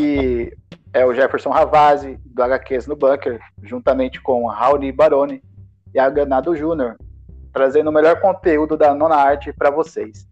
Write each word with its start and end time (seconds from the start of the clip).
E 0.00 0.56
é 0.92 1.04
o 1.04 1.12
Jefferson 1.12 1.50
Ravazzi, 1.50 2.20
do 2.24 2.40
HQs 2.40 2.86
no 2.86 2.94
Bunker, 2.94 3.40
juntamente 3.64 4.22
com 4.22 4.46
Raoni 4.46 4.92
Baroni 4.92 5.42
e 5.92 5.98
a 5.98 6.08
Ganado 6.08 6.54
Júnior, 6.54 6.96
trazendo 7.52 7.90
o 7.90 7.92
melhor 7.92 8.20
conteúdo 8.20 8.76
da 8.76 8.94
nona 8.94 9.16
arte 9.16 9.52
para 9.52 9.72
vocês. 9.72 10.24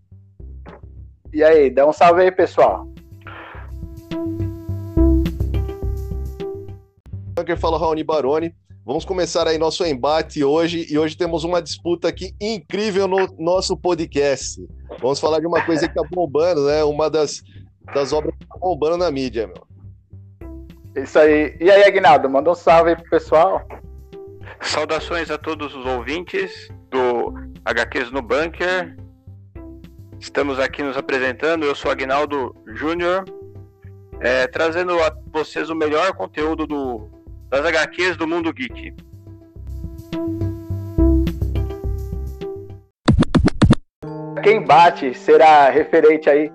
E 1.32 1.42
aí, 1.42 1.68
dá 1.68 1.84
um 1.84 1.92
salve 1.92 2.22
aí, 2.22 2.30
pessoal. 2.30 2.86
Bunker 7.34 7.58
fala 7.58 7.76
Raoni 7.76 8.04
Baroni. 8.04 8.54
Vamos 8.84 9.04
começar 9.04 9.48
aí 9.48 9.58
nosso 9.58 9.84
embate 9.84 10.44
hoje 10.44 10.86
e 10.88 10.96
hoje 10.96 11.16
temos 11.16 11.42
uma 11.42 11.60
disputa 11.60 12.06
aqui 12.06 12.36
incrível 12.40 13.08
no 13.08 13.26
nosso 13.36 13.76
podcast. 13.76 14.64
Vamos 15.02 15.18
falar 15.18 15.40
de 15.40 15.46
uma 15.48 15.60
coisa 15.66 15.88
que 15.88 15.94
tá 15.94 16.02
bombando, 16.08 16.66
né? 16.66 16.84
Uma 16.84 17.10
das, 17.10 17.42
das 17.94 18.12
obras 18.12 18.34
que 18.38 18.46
tá 18.46 18.56
bombando 18.58 18.98
na 18.98 19.10
mídia, 19.10 19.46
meu. 19.46 19.66
Isso 21.02 21.18
aí. 21.18 21.56
E 21.60 21.70
aí, 21.70 21.84
Aguinaldo, 21.84 22.28
manda 22.28 22.50
um 22.50 22.54
salve 22.54 22.90
aí 22.90 22.96
pro 22.96 23.10
pessoal. 23.10 23.66
Saudações 24.60 25.30
a 25.30 25.36
todos 25.36 25.74
os 25.74 25.84
ouvintes 25.84 26.68
do 26.90 27.34
HQs 27.64 28.10
no 28.10 28.22
Bunker. 28.22 28.96
Estamos 30.18 30.58
aqui 30.58 30.82
nos 30.82 30.96
apresentando. 30.96 31.64
Eu 31.64 31.74
sou 31.74 31.90
Aguinaldo 31.90 32.54
Júnior, 32.68 33.24
é, 34.20 34.46
trazendo 34.46 34.98
a 35.02 35.14
vocês 35.30 35.68
o 35.68 35.74
melhor 35.74 36.14
conteúdo 36.14 36.66
do, 36.66 37.10
das 37.50 37.64
HQs 37.66 38.16
do 38.16 38.26
mundo 38.26 38.52
geek. 38.52 38.94
Quem 44.42 44.64
bate 44.64 45.12
será 45.12 45.68
referente 45.68 46.30
aí 46.30 46.50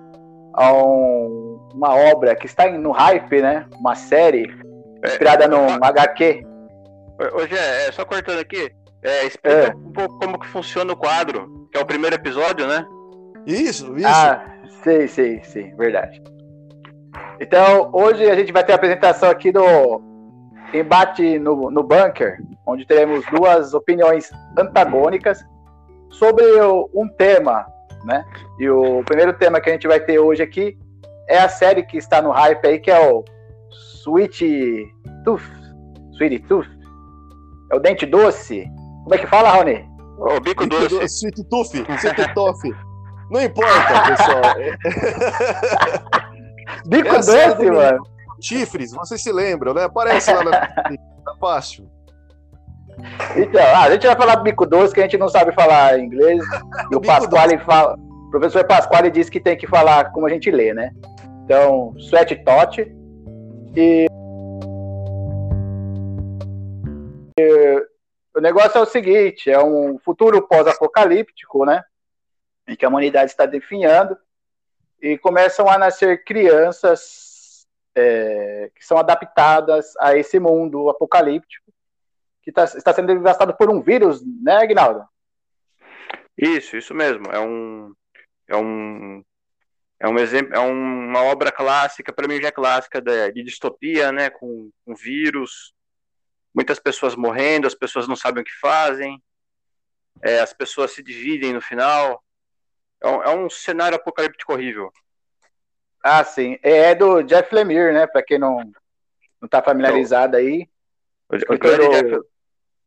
a 0.54 0.72
um, 0.72 1.68
uma 1.74 1.94
obra 1.94 2.34
que 2.34 2.46
está 2.46 2.70
no 2.70 2.90
hype, 2.90 3.40
né? 3.40 3.66
Uma 3.78 3.94
série 3.94 4.52
inspirada 5.04 5.44
é, 5.44 5.48
no 5.48 5.84
HQ. 5.84 6.46
Hoje 7.34 7.54
é, 7.56 7.88
é, 7.88 7.92
só 7.92 8.04
cortando 8.04 8.40
aqui, 8.40 8.70
é, 9.02 9.26
explica 9.26 9.68
é. 9.68 9.74
um 9.74 9.92
pouco 9.92 10.18
como 10.18 10.38
que 10.38 10.46
funciona 10.48 10.92
o 10.92 10.96
quadro, 10.96 11.68
que 11.70 11.78
é 11.78 11.80
o 11.80 11.86
primeiro 11.86 12.16
episódio, 12.16 12.66
né? 12.66 12.86
Isso, 13.46 13.96
isso. 13.96 14.08
Ah, 14.08 14.44
sei, 14.82 15.08
sei, 15.08 15.42
sei, 15.44 15.74
verdade. 15.74 16.22
Então, 17.40 17.90
hoje 17.92 18.30
a 18.30 18.34
gente 18.34 18.52
vai 18.52 18.64
ter 18.64 18.72
a 18.72 18.76
apresentação 18.76 19.30
aqui 19.30 19.50
do 19.50 20.00
embate 20.72 21.38
no, 21.38 21.70
no 21.70 21.82
bunker, 21.82 22.38
onde 22.66 22.86
teremos 22.86 23.24
duas 23.26 23.74
opiniões 23.74 24.30
antagônicas 24.56 25.44
sobre 26.10 26.44
um 26.94 27.08
tema, 27.08 27.66
né? 28.04 28.24
E 28.58 28.68
o 28.68 29.02
primeiro 29.04 29.32
tema 29.32 29.60
que 29.60 29.70
a 29.70 29.72
gente 29.72 29.86
vai 29.86 30.00
ter 30.00 30.18
hoje 30.18 30.42
aqui 30.42 30.78
é 31.28 31.38
a 31.38 31.48
série 31.48 31.82
que 31.82 31.96
está 31.96 32.20
no 32.20 32.30
hype 32.30 32.66
aí, 32.66 32.78
que 32.78 32.90
é 32.90 33.10
o 33.10 33.24
Sweet 34.02 34.92
Tooth. 35.24 35.42
Sweet 36.14 36.40
Tooth. 36.40 36.68
É 37.72 37.76
o 37.76 37.78
dente 37.78 38.04
doce. 38.06 38.66
Como 39.04 39.14
é 39.14 39.18
que 39.18 39.26
fala, 39.26 39.50
Raoni? 39.50 39.88
O 40.18 40.40
bico 40.40 40.66
doce. 40.66 40.88
doce. 40.88 41.06
Sweet 41.06 41.44
Tooth. 41.48 41.74
Sweet 41.98 42.34
Tooth. 42.34 42.76
Não 43.30 43.40
importa, 43.40 44.02
pessoal. 44.08 44.42
bico 46.86 47.08
é 47.08 47.18
doce, 47.18 47.70
mano. 47.70 48.12
Chifres, 48.40 48.92
você 48.92 49.16
se 49.16 49.32
lembra, 49.32 49.72
né? 49.72 49.84
Aparece 49.84 50.32
lá 50.32 50.44
na. 50.44 50.50
tá 50.50 51.34
fácil. 51.40 51.88
Então, 53.36 53.62
ah, 53.62 53.84
a 53.84 53.90
gente 53.90 54.06
vai 54.06 54.16
falar 54.16 54.36
bico 54.36 54.66
doce, 54.66 54.94
que 54.94 55.00
a 55.00 55.04
gente 55.04 55.18
não 55.18 55.28
sabe 55.28 55.52
falar 55.52 55.98
inglês. 55.98 56.42
E 56.90 56.96
o 56.96 57.00
Pasquale 57.00 57.58
fala. 57.58 57.96
O 57.96 58.30
professor 58.30 58.64
Pasquale 58.66 59.10
disse 59.10 59.30
que 59.30 59.40
tem 59.40 59.56
que 59.56 59.66
falar 59.66 60.12
como 60.12 60.26
a 60.26 60.28
gente 60.28 60.50
lê, 60.50 60.74
né? 60.74 60.90
Então, 61.44 61.94
sweat 61.98 62.34
tot. 62.44 62.80
E... 63.76 64.06
e 67.38 67.86
o 68.34 68.40
negócio 68.40 68.78
é 68.78 68.80
o 68.82 68.86
seguinte: 68.86 69.50
é 69.50 69.62
um 69.62 69.98
futuro 69.98 70.46
pós-apocalíptico, 70.46 71.64
né? 71.64 71.82
Em 72.68 72.76
que 72.76 72.84
a 72.84 72.88
humanidade 72.88 73.30
está 73.30 73.46
definhando 73.46 74.16
e 75.00 75.18
começam 75.18 75.68
a 75.68 75.76
nascer 75.76 76.24
crianças 76.24 77.66
é, 77.94 78.70
que 78.74 78.84
são 78.84 78.96
adaptadas 78.96 79.94
a 79.98 80.16
esse 80.16 80.38
mundo 80.38 80.88
apocalíptico 80.88 81.72
que 82.42 82.52
tá, 82.52 82.64
está 82.64 82.92
sendo 82.92 83.08
devastado 83.08 83.56
por 83.56 83.70
um 83.70 83.80
vírus, 83.80 84.22
né, 84.42 84.56
Aguinaldo? 84.56 85.06
Isso, 86.36 86.76
isso 86.76 86.94
mesmo. 86.94 87.26
É 87.30 87.38
um, 87.38 87.94
é 88.48 88.56
um, 88.56 89.24
é 90.00 90.08
um 90.08 90.18
exemplo, 90.18 90.54
é 90.54 90.58
uma 90.58 91.22
obra 91.22 91.52
clássica, 91.52 92.12
para 92.12 92.26
mim 92.26 92.40
já 92.40 92.48
é 92.48 92.52
clássica 92.52 93.00
de, 93.00 93.32
de 93.32 93.42
distopia, 93.42 94.10
né, 94.10 94.30
com, 94.30 94.70
com 94.84 94.94
vírus, 94.94 95.72
muitas 96.54 96.78
pessoas 96.78 97.14
morrendo, 97.14 97.66
as 97.66 97.74
pessoas 97.74 98.08
não 98.08 98.16
sabem 98.16 98.42
o 98.42 98.44
que 98.44 98.58
fazem, 98.60 99.22
é, 100.20 100.40
as 100.40 100.52
pessoas 100.52 100.92
se 100.92 101.02
dividem 101.02 101.52
no 101.52 101.60
final. 101.60 102.22
É 103.00 103.08
um, 103.08 103.22
é 103.22 103.36
um 103.36 103.50
cenário 103.50 103.96
apocalíptico 103.96 104.52
horrível. 104.52 104.92
Ah, 106.02 106.24
sim. 106.24 106.58
É, 106.62 106.90
é 106.90 106.94
do 106.94 107.22
Jeff 107.22 107.54
Lemire, 107.54 107.92
né? 107.92 108.06
Para 108.06 108.22
quem 108.22 108.38
não 108.38 108.58
não 109.40 109.48
tá 109.48 109.60
familiarizado 109.60 110.36
aí. 110.36 110.68
O, 111.28 111.34
o 111.34 111.58
Jeff, 111.58 112.20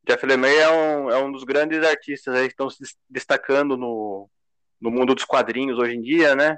Jeff 0.05 0.25
Lemire 0.25 0.55
é 0.55 0.69
um, 0.69 1.09
é 1.09 1.17
um 1.23 1.31
dos 1.31 1.43
grandes 1.43 1.83
artistas 1.83 2.35
aí 2.35 2.47
que 2.47 2.53
estão 2.53 2.69
se 2.69 2.83
destacando 3.09 3.75
no, 3.75 4.29
no 4.79 4.91
mundo 4.91 5.15
dos 5.15 5.25
quadrinhos 5.25 5.77
hoje 5.77 5.95
em 5.95 6.01
dia, 6.01 6.35
né? 6.35 6.57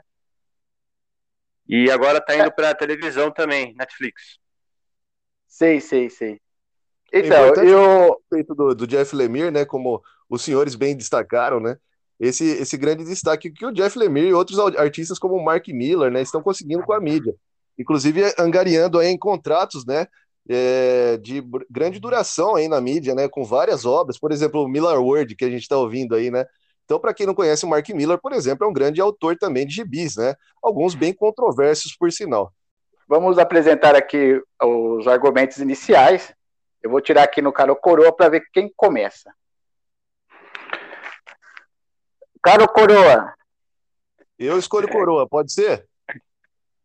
E 1.68 1.92
agora 1.92 2.22
tá 2.22 2.36
indo 2.36 2.52
para 2.52 2.76
televisão 2.76 3.32
também, 3.32 3.74
Netflix. 3.76 4.40
Sei, 5.48 5.82
sei, 5.82 6.10
sei. 6.10 6.40
Então, 7.12 7.54
é 7.56 7.68
eu 7.68 8.22
do, 8.56 8.76
do 8.76 8.88
Jeff 8.88 9.16
Lemire, 9.16 9.52
né, 9.52 9.66
como 9.66 10.02
os 10.30 10.42
senhores 10.42 10.76
bem 10.76 10.96
destacaram, 10.96 11.60
né? 11.60 11.78
esse, 12.20 12.46
esse 12.46 12.78
grande 12.78 13.04
destaque 13.04 13.52
que 13.52 13.66
o 13.66 13.72
Jeff 13.72 13.98
Lemire 13.98 14.30
e 14.30 14.34
outros 14.34 14.58
artistas 14.78 15.20
como 15.20 15.36
o 15.36 15.44
Mark 15.44 15.68
Miller, 15.68 16.12
né, 16.12 16.22
estão 16.22 16.42
conseguindo 16.42 16.84
com 16.84 16.94
a 16.94 17.00
mídia. 17.00 17.36
Inclusive 17.78 18.34
angariando 18.40 18.98
aí 18.98 19.08
em 19.08 19.18
contratos, 19.18 19.86
né, 19.86 20.08
é, 20.50 21.18
de 21.18 21.44
grande 21.70 22.00
duração 22.00 22.56
aí 22.56 22.68
na 22.68 22.80
mídia, 22.82 23.14
né, 23.14 23.28
com 23.28 23.44
várias 23.44 23.86
obras, 23.86 24.18
por 24.20 24.32
exemplo, 24.32 24.64
o 24.64 24.68
Miller 24.68 25.00
Word, 25.02 25.36
que 25.36 25.46
a 25.46 25.50
gente 25.50 25.64
está 25.64 25.78
ouvindo 25.78 26.16
aí, 26.16 26.32
né, 26.32 26.46
então, 26.88 27.02
para 27.02 27.14
quem 27.14 27.28
não 27.28 27.36
conhece, 27.36 27.66
o 27.66 27.68
Mark 27.68 27.90
Miller, 27.90 28.18
por 28.18 28.32
exemplo, 28.32 28.66
é 28.66 28.70
um 28.70 28.72
grande 28.72 29.02
autor 29.02 29.38
também 29.38 29.68
de 29.68 29.76
gibis, 29.76 30.16
né? 30.16 30.34
Alguns 30.64 30.96
bem 30.96 31.14
controversos, 31.14 31.94
por 31.94 32.10
sinal. 32.14 32.54
Vamos 33.06 33.38
apresentar 33.38 33.94
aqui 33.94 34.42
os 34.64 35.06
argumentos 35.06 35.58
iniciais. 35.58 36.34
Eu 36.82 36.90
vou 36.90 37.02
tirar 37.02 37.24
aqui 37.24 37.42
no 37.42 37.52
Caro 37.52 37.76
Coroa 37.76 38.16
para 38.16 38.30
ver 38.30 38.48
quem 38.54 38.72
começa. 38.74 39.34
Caro 42.42 42.66
Coroa. 42.70 43.34
Eu 44.40 44.58
escolho 44.58 44.88
Coroa, 44.88 45.28
pode 45.28 45.52
ser? 45.52 45.86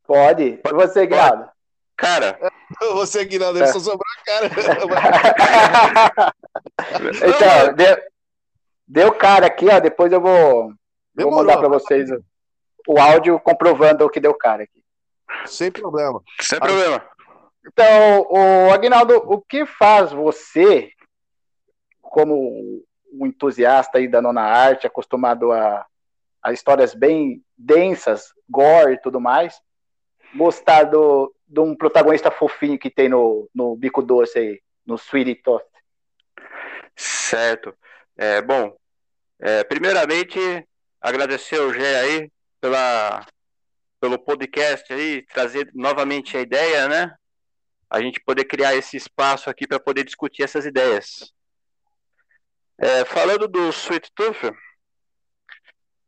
Pode. 0.04 0.60
E 0.66 0.72
você, 0.72 1.06
Guinaldo? 1.06 1.48
Cara. 1.96 2.36
Você, 2.94 3.24
Guinaldo, 3.24 3.58
ele 3.58 3.66
só 3.68 3.80
sobrou 3.80 4.06
a 4.18 4.24
cara. 4.24 4.50
então, 7.16 7.74
deu, 7.74 7.96
deu 8.86 9.12
cara 9.12 9.46
aqui, 9.46 9.68
ó. 9.68 9.80
Depois 9.80 10.12
eu 10.12 10.20
vou, 10.20 10.72
vou 11.14 11.30
mandar 11.30 11.58
para 11.58 11.68
vocês 11.68 12.10
o, 12.10 12.22
o 12.88 13.00
áudio 13.00 13.38
comprovando 13.40 14.04
o 14.04 14.10
que 14.10 14.20
deu 14.20 14.34
cara 14.34 14.62
aqui. 14.64 14.82
Sem 15.46 15.70
problema. 15.70 16.22
Sem 16.40 16.58
problema. 16.58 17.02
Então, 17.66 18.26
o 18.28 18.72
Aguinaldo, 18.72 19.16
o 19.16 19.40
que 19.40 19.64
faz 19.64 20.12
você, 20.12 20.90
como 22.00 22.82
um 23.12 23.26
entusiasta 23.26 23.98
aí 23.98 24.08
da 24.08 24.20
nona 24.20 24.42
arte, 24.42 24.86
acostumado 24.86 25.52
a, 25.52 25.86
a 26.42 26.52
histórias 26.52 26.94
bem 26.94 27.42
densas, 27.56 28.32
gore 28.48 28.94
e 28.94 29.00
tudo 29.00 29.20
mais, 29.20 29.60
gostar 30.34 30.84
do, 30.84 31.32
de 31.52 31.60
um 31.60 31.76
protagonista 31.76 32.30
fofinho 32.30 32.78
que 32.78 32.90
tem 32.90 33.10
no, 33.10 33.48
no 33.54 33.76
Bico 33.76 34.00
Doce 34.02 34.38
aí, 34.38 34.62
no 34.86 34.96
Sweetie 34.96 35.34
Toast. 35.34 35.68
Certo. 36.96 37.76
É, 38.16 38.40
bom, 38.40 38.74
é, 39.38 39.62
primeiramente, 39.62 40.38
agradecer 40.98 41.60
ao 41.60 41.72
Gé 41.72 42.00
aí 42.00 42.32
pela, 42.58 43.26
pelo 44.00 44.18
podcast 44.18 44.90
aí, 44.92 45.22
trazer 45.26 45.70
novamente 45.74 46.36
a 46.38 46.40
ideia, 46.40 46.88
né? 46.88 47.14
A 47.90 48.00
gente 48.00 48.18
poder 48.20 48.46
criar 48.46 48.74
esse 48.74 48.96
espaço 48.96 49.50
aqui 49.50 49.66
para 49.66 49.78
poder 49.78 50.04
discutir 50.04 50.44
essas 50.44 50.64
ideias. 50.64 51.34
É, 52.78 53.04
falando 53.04 53.46
do 53.46 53.68
Sweet 53.68 54.10
Tooth, 54.14 54.56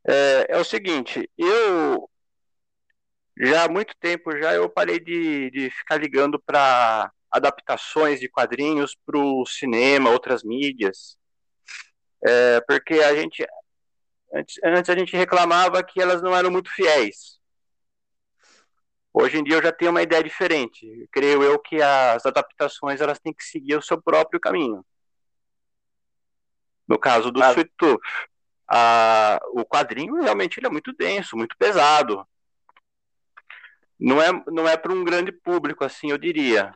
é, 0.08 0.46
é, 0.49 0.58
o 0.58 0.64
seguinte, 0.64 1.31
eu 1.37 2.08
já 3.38 3.64
há 3.64 3.69
muito 3.69 3.94
tempo 3.98 4.36
já 4.38 4.54
eu 4.54 4.69
parei 4.69 5.00
de, 5.00 5.50
de 5.50 5.70
ficar 5.70 5.96
ligando 5.96 6.40
para 6.40 7.12
adaptações 7.31 8.20
de 8.20 8.28
quadrinhos 8.28 8.96
para 9.04 9.19
o 9.19 9.44
cinema, 9.44 10.10
outras 10.10 10.44
mídias, 10.44 11.19
é, 12.25 12.60
porque 12.60 12.94
a 12.94 13.14
gente 13.14 13.44
antes, 14.32 14.60
antes 14.64 14.90
a 14.90 14.96
gente 14.96 15.16
reclamava 15.16 15.82
que 15.82 16.00
elas 16.00 16.22
não 16.22 16.34
eram 16.34 16.50
muito 16.50 16.70
fiéis. 16.70 17.40
Hoje 19.12 19.38
em 19.38 19.44
dia 19.44 19.56
eu 19.56 19.62
já 19.62 19.70
tenho 19.70 19.92
uma 19.92 20.02
ideia 20.02 20.25
diferente. 20.25 21.08
Creio 21.12 21.42
eu 21.42 21.58
que 21.58 21.81
as 21.81 22.26
adaptações 22.26 23.00
elas 23.00 23.20
têm 23.20 23.32
que 23.32 23.44
seguir 23.44 23.76
o 23.76 23.82
seu 23.82 24.00
próprio 24.02 24.40
caminho. 24.40 24.84
No 26.86 26.98
caso 26.98 27.31
do 27.31 27.42
ah. 27.42 27.52
Sweet 27.52 27.72
Tooth, 27.76 28.00
a, 28.69 29.40
o 29.52 29.64
quadrinho 29.64 30.20
realmente 30.20 30.58
ele 30.58 30.66
é 30.66 30.70
muito 30.70 30.92
denso, 30.92 31.36
muito 31.36 31.56
pesado. 31.56 32.26
Não 34.05 34.21
é, 34.21 34.31
não 34.49 34.69
é 34.69 34.77
para 34.77 34.93
um 34.93 35.03
grande 35.03 35.33
público, 35.33 35.83
assim, 35.83 36.11
eu 36.11 36.19
diria. 36.19 36.75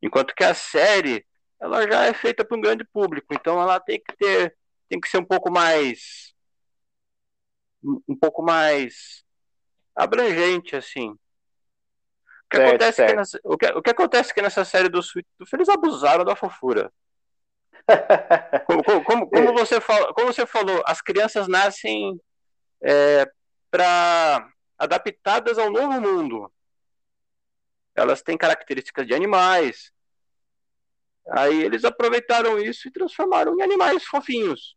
Enquanto 0.00 0.34
que 0.34 0.42
a 0.42 0.54
série, 0.54 1.26
ela 1.60 1.82
já 1.82 2.06
é 2.06 2.14
feita 2.14 2.42
para 2.42 2.56
um 2.56 2.62
grande 2.62 2.82
público, 2.82 3.34
então 3.34 3.60
ela 3.60 3.78
tem 3.78 4.00
que 4.00 4.16
ter, 4.16 4.56
tem 4.88 4.98
que 4.98 5.06
ser 5.06 5.18
um 5.18 5.24
pouco 5.24 5.52
mais, 5.52 6.34
um 7.84 8.16
pouco 8.18 8.42
mais 8.42 9.22
abrangente, 9.94 10.74
assim. 10.74 11.10
O 11.10 11.18
que, 12.48 12.56
certo, 12.56 12.68
acontece 12.70 12.96
certo. 12.96 13.10
Que 13.10 13.16
nessa, 13.16 13.40
o, 13.44 13.58
que, 13.58 13.66
o 13.66 13.82
que 13.82 13.90
acontece 13.90 14.32
que 14.32 14.40
nessa 14.40 14.64
série 14.64 14.88
do 14.88 15.00
Sweet 15.00 15.28
Tooth, 15.36 15.52
eles 15.52 15.68
abusaram 15.68 16.24
da 16.24 16.34
fofura. 16.34 16.90
como, 18.66 18.82
como, 18.82 19.04
como, 19.04 19.30
como, 19.30 19.52
você 19.52 19.78
fala, 19.78 20.14
como 20.14 20.32
você 20.32 20.46
falou, 20.46 20.82
as 20.86 21.02
crianças 21.02 21.46
nascem 21.46 22.18
é, 22.82 23.30
para 23.70 24.50
adaptadas 24.80 25.58
ao 25.58 25.70
novo 25.70 26.00
mundo. 26.00 26.50
Elas 27.94 28.22
têm 28.22 28.38
características 28.38 29.06
de 29.06 29.14
animais. 29.14 29.92
Aí 31.28 31.62
eles 31.62 31.84
aproveitaram 31.84 32.58
isso 32.58 32.88
e 32.88 32.90
transformaram 32.90 33.54
em 33.58 33.62
animais 33.62 34.02
fofinhos. 34.04 34.74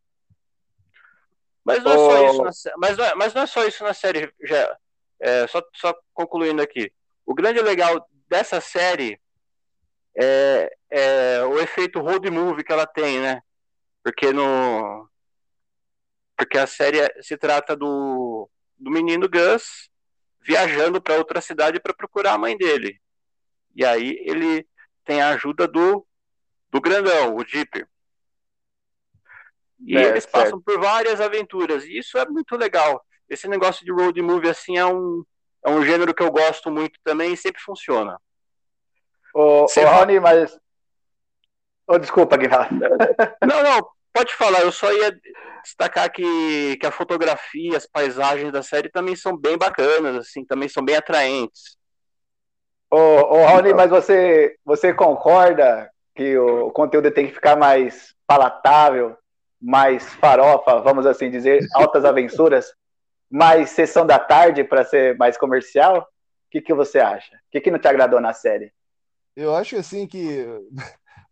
Mas 1.64 1.82
não 1.82 1.94
é 1.94 1.96
oh. 1.96 2.34
só 2.34 2.50
isso 2.50 2.70
na, 2.70 2.78
mas 2.78 2.98
não 2.98 3.06
é, 3.06 3.16
mas 3.16 3.34
não 3.34 3.42
é 3.44 3.48
só 3.48 3.66
isso 3.66 3.84
na 3.86 3.94
série. 3.94 4.34
Já, 4.42 4.78
é, 5.22 5.48
só, 5.48 5.64
só 5.74 5.98
concluindo 6.14 6.62
aqui. 6.62 6.92
O 7.26 7.34
grande 7.34 7.62
legal 7.62 8.06
dessa 8.28 8.60
série 8.60 9.22
é, 10.18 10.76
é, 10.90 11.44
o 11.46 11.58
efeito 11.60 12.02
road 12.02 12.30
movie 12.30 12.64
que 12.64 12.74
ela 12.74 12.86
tem, 12.86 13.22
né? 13.22 13.42
Porque 14.04 14.34
no 14.34 15.10
porque 16.36 16.58
a 16.58 16.68
série 16.68 17.00
se 17.22 17.38
trata 17.38 17.74
do, 17.74 18.50
do 18.78 18.92
menino 18.92 19.30
Gus 19.30 19.90
viajando 20.44 21.02
para 21.02 21.18
outra 21.18 21.42
cidade 21.42 21.80
para 21.80 21.94
procurar 21.94 22.34
a 22.34 22.38
mãe 22.38 22.58
dele. 22.58 23.00
E 23.76 23.86
aí 23.86 24.18
ele 24.26 24.68
tem 25.04 25.22
a 25.22 25.30
ajuda 25.30 25.68
do 25.68 26.06
do 26.72 26.82
grandão, 26.82 27.36
o 27.36 27.46
Jeep. 27.46 27.86
E 29.86 29.96
é, 29.96 30.04
eles 30.10 30.26
passam 30.26 30.58
certo. 30.58 30.64
por 30.64 30.80
várias 30.80 31.22
aventuras. 31.22 31.84
E 31.84 32.00
isso 32.00 32.18
é 32.18 32.26
muito 32.26 32.56
legal. 32.56 33.06
Esse 33.30 33.48
negócio 33.48 33.86
de 33.86 33.92
road 33.92 34.20
movie 34.22 34.50
assim 34.50 34.78
é 34.78 34.86
um 34.86 35.24
é 35.66 35.70
um 35.70 35.84
gênero 35.84 36.14
que 36.14 36.22
eu 36.22 36.32
gosto 36.32 36.70
muito 36.70 37.00
também 37.04 37.34
e 37.34 37.38
sempre 37.38 37.62
funciona. 37.62 38.20
Ô, 39.34 39.66
ô 39.66 39.86
Rony, 39.86 40.20
mas. 40.20 40.60
Oh, 41.88 41.98
desculpa, 41.98 42.38
Guilherme. 42.38 42.82
Não, 43.42 43.64
não, 43.64 43.90
pode 44.14 44.34
falar. 44.36 44.62
Eu 44.62 44.72
só 44.72 44.92
ia 44.94 45.18
destacar 45.64 46.12
que, 46.12 46.78
que 46.78 46.86
a 46.86 46.92
fotografia, 46.92 47.76
as 47.76 47.88
paisagens 47.88 48.52
da 48.52 48.62
série 48.62 48.90
também 48.90 49.16
são 49.16 49.36
bem 49.36 49.58
bacanas, 49.58 50.16
assim, 50.18 50.46
também 50.46 50.70
são 50.70 50.84
bem 50.84 50.96
atraentes. 50.96 51.78
Ô, 52.92 52.98
ô 52.98 53.48
Rony, 53.48 53.74
mas 53.74 53.90
você, 53.90 54.56
você 54.64 54.94
concorda 54.94 55.90
que 56.16 56.38
o 56.38 56.70
conteúdo 56.72 57.10
tem 57.10 57.26
que 57.26 57.34
ficar 57.34 57.56
mais 57.56 58.14
palatável, 58.28 59.18
mais 59.60 60.14
farofa, 60.16 60.80
vamos 60.80 61.06
assim 61.06 61.32
dizer, 61.32 61.66
altas 61.74 62.06
aventuras, 62.06 62.72
mais 63.32 63.72
sessão 63.72 64.06
da 64.06 64.20
tarde 64.20 64.64
para 64.64 64.86
ser 64.86 65.18
mais 65.18 65.38
comercial? 65.38 66.02
O 66.02 66.06
que, 66.52 66.62
que 66.62 66.74
você 66.74 67.00
acha? 67.00 67.36
O 67.36 67.40
que, 67.52 67.62
que 67.62 67.72
não 67.72 67.80
te 67.80 67.88
agradou 67.88 68.22
na 68.22 68.32
série? 68.32 68.72
Eu 69.36 69.56
acho 69.56 69.76
assim 69.76 70.06
que. 70.06 70.46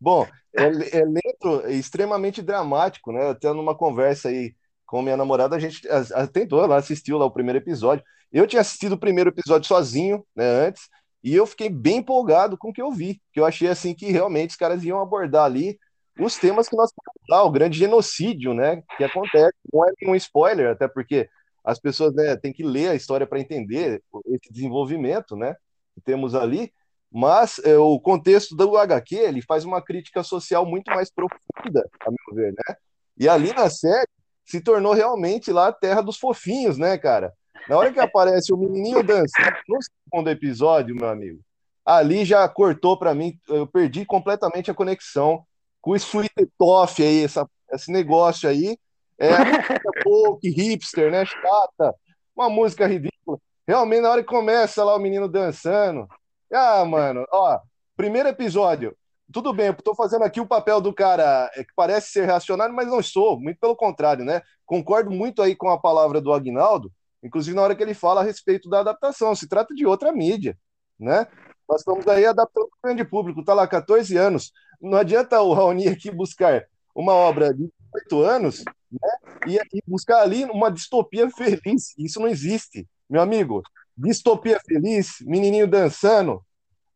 Bom, 0.01 0.27
é, 0.57 0.99
é 0.99 1.05
lento, 1.05 1.61
é 1.65 1.73
extremamente 1.73 2.41
dramático, 2.41 3.11
né? 3.11 3.29
Até 3.29 3.53
numa 3.53 3.75
conversa 3.75 4.29
aí 4.29 4.55
com 4.83 5.01
minha 5.01 5.15
namorada, 5.15 5.55
a 5.55 5.59
gente 5.59 5.87
tentou, 6.33 6.61
ela 6.61 6.75
assistiu 6.75 7.17
lá 7.17 7.25
o 7.25 7.31
primeiro 7.31 7.59
episódio. 7.59 8.03
Eu 8.29 8.45
tinha 8.45 8.61
assistido 8.61 8.93
o 8.93 8.99
primeiro 8.99 9.29
episódio 9.29 9.65
sozinho, 9.65 10.25
né, 10.35 10.43
antes, 10.67 10.89
e 11.23 11.33
eu 11.33 11.45
fiquei 11.45 11.69
bem 11.69 11.97
empolgado 11.97 12.57
com 12.57 12.69
o 12.69 12.73
que 12.73 12.81
eu 12.81 12.91
vi, 12.91 13.21
que 13.31 13.39
eu 13.39 13.45
achei 13.45 13.69
assim 13.69 13.93
que 13.93 14.11
realmente 14.11 14.49
os 14.49 14.55
caras 14.57 14.83
iam 14.83 14.99
abordar 14.99 15.45
ali 15.45 15.79
os 16.19 16.37
temas 16.37 16.67
que 16.67 16.75
nós 16.75 16.91
lá, 17.29 17.43
o 17.43 17.51
grande 17.51 17.77
genocídio, 17.77 18.53
né, 18.53 18.83
que 18.97 19.03
acontece. 19.03 19.53
Não 19.71 19.85
é 19.85 19.91
um 20.07 20.15
spoiler, 20.15 20.71
até 20.71 20.87
porque 20.89 21.29
as 21.63 21.79
pessoas 21.79 22.13
né, 22.13 22.35
têm 22.35 22.51
que 22.51 22.63
ler 22.63 22.89
a 22.89 22.95
história 22.95 23.25
para 23.25 23.39
entender 23.39 24.03
esse 24.25 24.51
desenvolvimento, 24.51 25.37
né, 25.37 25.55
que 25.95 26.01
temos 26.01 26.35
ali. 26.35 26.73
Mas 27.11 27.59
é, 27.65 27.77
o 27.77 27.99
contexto 27.99 28.55
do 28.55 28.77
HQ 28.77 29.15
ele 29.15 29.41
faz 29.41 29.65
uma 29.65 29.81
crítica 29.81 30.23
social 30.23 30.65
muito 30.65 30.89
mais 30.91 31.11
profunda, 31.11 31.89
a 32.05 32.09
meu 32.09 32.35
ver, 32.35 32.53
né? 32.53 32.75
E 33.17 33.27
ali 33.27 33.53
na 33.53 33.69
série 33.69 34.07
se 34.45 34.61
tornou 34.61 34.93
realmente 34.93 35.51
lá 35.51 35.67
a 35.67 35.73
terra 35.73 36.01
dos 36.01 36.17
fofinhos, 36.17 36.77
né, 36.77 36.97
cara? 36.97 37.33
Na 37.67 37.77
hora 37.77 37.91
que 37.91 37.99
aparece 37.99 38.53
o 38.53 38.57
menininho 38.57 39.03
dançando 39.03 39.57
no 39.67 39.77
segundo 39.81 40.29
episódio, 40.29 40.95
meu 40.95 41.09
amigo, 41.09 41.41
ali 41.85 42.23
já 42.23 42.47
cortou 42.47 42.97
para 42.97 43.13
mim, 43.13 43.37
eu 43.49 43.67
perdi 43.67 44.05
completamente 44.05 44.71
a 44.71 44.73
conexão 44.73 45.45
com 45.81 45.91
o 45.91 45.95
Sweet 45.95 46.31
Toff 46.57 47.03
aí, 47.03 47.25
essa, 47.25 47.45
esse 47.73 47.91
negócio 47.91 48.47
aí. 48.47 48.77
É 49.17 49.29
folk, 50.03 50.49
hipster, 50.49 51.11
né? 51.11 51.25
Chata, 51.25 51.93
uma 52.35 52.49
música 52.49 52.87
ridícula. 52.87 53.37
Realmente, 53.67 54.01
na 54.01 54.11
hora 54.11 54.21
que 54.21 54.29
começa 54.29 54.83
lá 54.83 54.95
o 54.95 54.99
menino 54.99 55.27
dançando, 55.27 56.07
ah, 56.53 56.83
mano, 56.85 57.25
ó, 57.31 57.59
primeiro 57.95 58.29
episódio. 58.29 58.95
Tudo 59.31 59.53
bem, 59.53 59.67
eu 59.67 59.73
tô 59.75 59.95
fazendo 59.95 60.23
aqui 60.23 60.41
o 60.41 60.47
papel 60.47 60.81
do 60.81 60.93
cara 60.93 61.49
é, 61.55 61.63
que 61.63 61.71
parece 61.73 62.11
ser 62.11 62.25
reacionário, 62.25 62.75
mas 62.75 62.87
não 62.87 63.01
sou, 63.01 63.39
muito 63.39 63.57
pelo 63.59 63.75
contrário, 63.75 64.25
né? 64.25 64.41
Concordo 64.65 65.09
muito 65.09 65.41
aí 65.41 65.55
com 65.55 65.69
a 65.69 65.79
palavra 65.79 66.19
do 66.19 66.33
Agnaldo, 66.33 66.91
inclusive 67.23 67.55
na 67.55 67.61
hora 67.61 67.75
que 67.75 67.81
ele 67.81 67.93
fala 67.93 68.19
a 68.19 68.23
respeito 68.23 68.69
da 68.69 68.81
adaptação. 68.81 69.33
Se 69.33 69.47
trata 69.47 69.73
de 69.73 69.85
outra 69.85 70.11
mídia, 70.11 70.57
né? 70.99 71.27
Nós 71.69 71.79
estamos 71.79 72.05
aí 72.07 72.25
adaptando 72.25 72.67
para 72.67 72.89
o 72.89 72.93
grande 72.93 73.09
público, 73.09 73.45
tá 73.45 73.53
lá 73.53 73.65
14 73.65 74.17
anos. 74.17 74.51
Não 74.81 74.97
adianta 74.97 75.41
o 75.41 75.53
Raoni 75.53 75.87
aqui 75.87 76.11
buscar 76.11 76.65
uma 76.93 77.13
obra 77.13 77.53
de 77.53 77.69
8 77.95 78.21
anos 78.21 78.65
né? 78.91 79.09
e, 79.47 79.55
e 79.55 79.81
buscar 79.87 80.21
ali 80.21 80.43
uma 80.45 80.69
distopia 80.69 81.29
feliz. 81.29 81.93
Isso 81.97 82.19
não 82.19 82.27
existe, 82.27 82.85
meu 83.09 83.21
amigo 83.21 83.63
distopia 84.01 84.59
feliz, 84.65 85.15
menininho 85.21 85.67
dançando. 85.67 86.43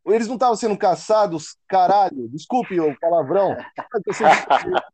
Eles 0.06 0.28
não 0.28 0.36
estavam 0.36 0.56
sendo 0.56 0.78
caçados, 0.78 1.58
caralho, 1.68 2.30
desculpe 2.30 2.80
o 2.80 2.98
palavrão. 3.00 3.58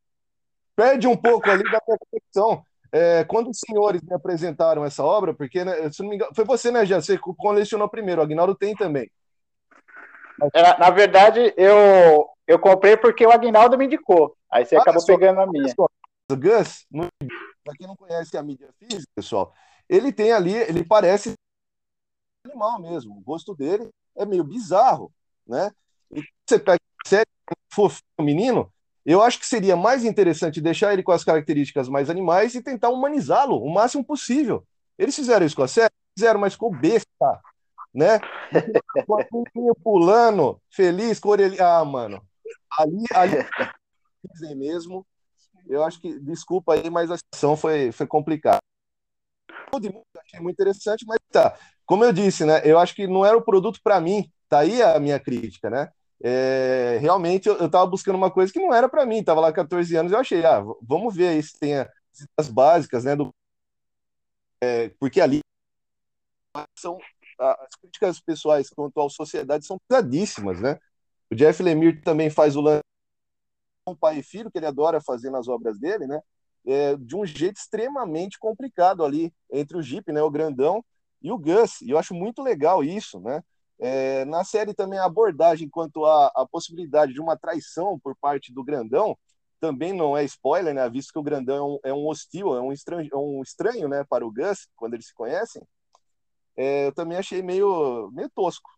Perde 0.76 1.08
um 1.08 1.18
pouco 1.18 1.50
ali 1.50 1.64
da 1.70 1.82
perfeição. 1.82 2.64
É, 2.94 3.24
quando 3.24 3.50
os 3.50 3.60
senhores 3.60 4.02
me 4.02 4.14
apresentaram 4.14 4.84
essa 4.84 5.04
obra, 5.04 5.34
porque 5.34 5.64
né, 5.64 5.90
se 5.92 6.02
não 6.02 6.10
me 6.10 6.16
engano, 6.16 6.34
foi 6.36 6.44
você, 6.44 6.72
né, 6.72 6.86
já? 6.86 7.02
Você 7.02 7.18
colecionou 7.18 7.90
primeiro, 7.90 8.22
o 8.22 8.24
Agnaldo 8.24 8.56
tem 8.56 8.76
também. 8.76 9.10
É, 10.54 10.78
na 10.78 10.90
verdade, 10.90 11.54
eu, 11.56 12.28
eu 12.48 12.60
comprei 12.60 12.98
porque 12.98 13.26
o 13.26 13.32
Agnaldo 13.32 13.78
me 13.78 13.86
indicou. 13.86 14.36
Aí 14.52 14.66
você 14.66 14.76
ah, 14.76 14.82
acabou 14.82 15.02
só, 15.02 15.08
pegando 15.08 15.42
a 15.42 15.48
minha. 15.48 15.74
O 16.32 16.36
Gus, 16.36 16.86
para 17.64 17.76
quem 17.78 17.88
não 17.88 17.96
conhece 17.96 18.38
a 18.38 18.44
mídia 18.44 18.70
física, 18.80 19.12
pessoal, 19.14 19.54
ele 19.88 20.12
tem 20.12 20.32
ali, 20.32 20.56
ele 20.56 20.84
parece 20.84 21.34
animal 22.46 22.80
mesmo. 22.82 23.18
O 23.18 23.22
rosto 23.22 23.56
dele 23.56 23.90
é 24.16 24.26
meio 24.26 24.44
bizarro, 24.44 25.12
né? 25.48 25.72
E 26.12 26.22
você 26.48 26.60
pega 26.60 26.80
sério, 27.06 27.28
fofinho, 27.74 28.04
menino, 28.20 28.72
eu 29.06 29.22
acho 29.22 29.40
que 29.40 29.46
seria 29.46 29.76
mais 29.76 30.04
interessante 30.04 30.62
deixar 30.62 30.94
ele 30.94 31.04
com 31.04 31.12
as 31.12 31.24
características 31.24 31.90
mais 31.90 32.10
animais 32.10 32.54
e 32.54 32.62
tentar 32.62 32.90
humanizá-lo 32.90 33.58
o 33.58 33.74
máximo 33.74 34.04
possível. 34.04 34.66
Eles 34.98 35.16
fizeram 35.16 35.46
isso 35.46 35.56
com 35.56 35.64
a 35.64 35.68
série, 35.68 35.92
fizeram, 36.18 36.40
mas 36.40 36.54
ficou 36.54 36.72
besta, 36.72 37.42
né? 37.94 38.20
Com 39.08 39.20
a 39.20 39.26
pulando, 39.84 40.62
feliz, 40.70 41.20
com 41.20 41.30
orelha. 41.30 41.58
Ah, 41.66 41.86
mano. 41.86 42.22
Ali, 42.78 43.04
ali 43.14 43.38
dizem 44.32 44.56
mesmo. 44.56 45.06
Eu 45.68 45.84
acho 45.84 46.00
que, 46.00 46.20
desculpa 46.20 46.74
aí, 46.74 46.90
mas 46.90 47.10
a 47.10 47.18
situação 47.18 47.56
foi, 47.56 47.92
foi 47.92 48.06
complicada. 48.06 48.60
Achei 50.20 50.40
muito 50.40 50.56
interessante, 50.56 51.06
mas 51.08 51.18
tá. 51.32 51.58
Como 51.92 52.06
eu 52.06 52.14
disse, 52.14 52.46
né? 52.46 52.62
Eu 52.64 52.80
acho 52.80 52.96
que 52.96 53.06
não 53.06 53.26
era 53.26 53.38
o 53.38 53.42
produto 53.42 53.82
para 53.84 54.00
mim. 54.00 54.32
Tá 54.48 54.60
aí 54.60 54.82
a 54.82 54.98
minha 54.98 55.20
crítica, 55.20 55.70
né? 55.70 55.92
É, 56.24 56.98
realmente 57.02 57.50
eu, 57.50 57.66
estava 57.66 57.86
buscando 57.86 58.16
uma 58.16 58.32
coisa 58.32 58.50
que 58.54 58.62
não 58.62 58.74
era 58.74 58.88
para 58.88 59.06
mim. 59.06 59.18
Estava 59.18 59.42
lá 59.42 59.52
14 59.52 59.94
anos 59.98 60.14
eu 60.14 60.18
achei, 60.18 60.46
ah, 60.46 60.64
vamos 60.82 61.14
ver 61.14 61.28
aí 61.28 61.44
se 61.44 61.60
tem 61.60 61.86
as 62.38 62.48
básicas, 62.48 63.04
né? 63.04 63.14
Do, 63.14 63.30
é, 64.64 64.88
porque 64.98 65.20
ali 65.20 65.42
são 66.80 66.98
as 67.38 67.76
críticas 67.76 68.22
pessoais 68.22 68.70
quanto 68.70 69.02
à 69.02 69.10
sociedade 69.10 69.66
são 69.66 69.78
pesadíssimas, 69.86 70.62
né? 70.62 70.80
O 71.30 71.36
Jeff 71.36 71.62
Lemire 71.62 72.00
também 72.02 72.30
faz 72.30 72.56
o 72.56 72.62
lance 72.62 72.84
com 73.86 73.94
pai 73.94 74.20
e 74.20 74.24
filho 74.24 74.50
que 74.50 74.58
ele 74.58 74.66
adora 74.66 75.02
fazer 75.02 75.30
nas 75.30 75.50
obras 75.50 75.78
dele, 75.78 76.08
né? 76.08 76.22
É, 76.66 76.96
de 76.96 77.18
um 77.18 77.26
jeito 77.26 77.58
extremamente 77.58 78.40
complicado 78.40 79.04
ali 79.04 79.34
entre 79.52 79.76
o 79.76 79.82
Jeep, 79.82 80.10
né, 80.14 80.22
o 80.22 80.32
grandão, 80.32 80.82
e 81.22 81.32
o 81.32 81.38
Gus. 81.38 81.82
E 81.82 81.92
eu 81.92 81.98
acho 81.98 82.14
muito 82.14 82.42
legal 82.42 82.84
isso, 82.84 83.20
né? 83.20 83.44
É, 83.80 84.26
na 84.26 84.44
série 84.44 84.74
também 84.74 85.00
a 85.00 85.06
abordagem 85.06 85.68
quanto 85.68 86.06
à, 86.06 86.48
possibilidade 86.52 87.14
de 87.14 87.20
uma 87.20 87.36
traição 87.36 88.00
por 88.00 88.16
parte 88.16 88.54
do 88.54 88.64
Grandão 88.64 89.18
também 89.60 89.94
não 89.94 90.18
é 90.18 90.24
spoiler, 90.24 90.74
né? 90.74 90.90
Visto 90.90 91.14
que 91.14 91.20
o 91.20 91.24
Grandão 91.24 91.56
é 91.56 91.62
um, 91.62 91.80
é 91.92 91.94
um 91.94 92.08
hostil, 92.08 92.56
é 92.56 92.62
um 92.62 92.72
estranho, 92.72 93.10
é 93.12 93.18
um 93.18 93.42
estranho, 93.42 93.88
né, 93.88 94.04
para 94.04 94.26
o 94.26 94.32
Gus 94.32 94.68
quando 94.76 94.96
eles 94.96 95.08
se 95.08 95.14
conhecem. 95.14 95.62
É, 96.56 96.88
eu 96.88 96.94
também 96.94 97.18
achei 97.18 97.42
meio, 97.42 98.10
meio 98.12 98.30
tosco. 98.30 98.70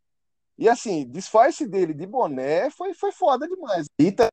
E 0.58 0.70
assim, 0.70 1.10
disfarce 1.10 1.68
dele 1.68 1.94
de 1.94 2.06
boné 2.06 2.70
foi, 2.70 2.94
foi 2.94 3.12
foda 3.12 3.48
demais. 3.48 3.88
E 3.98 4.12
tá... 4.12 4.30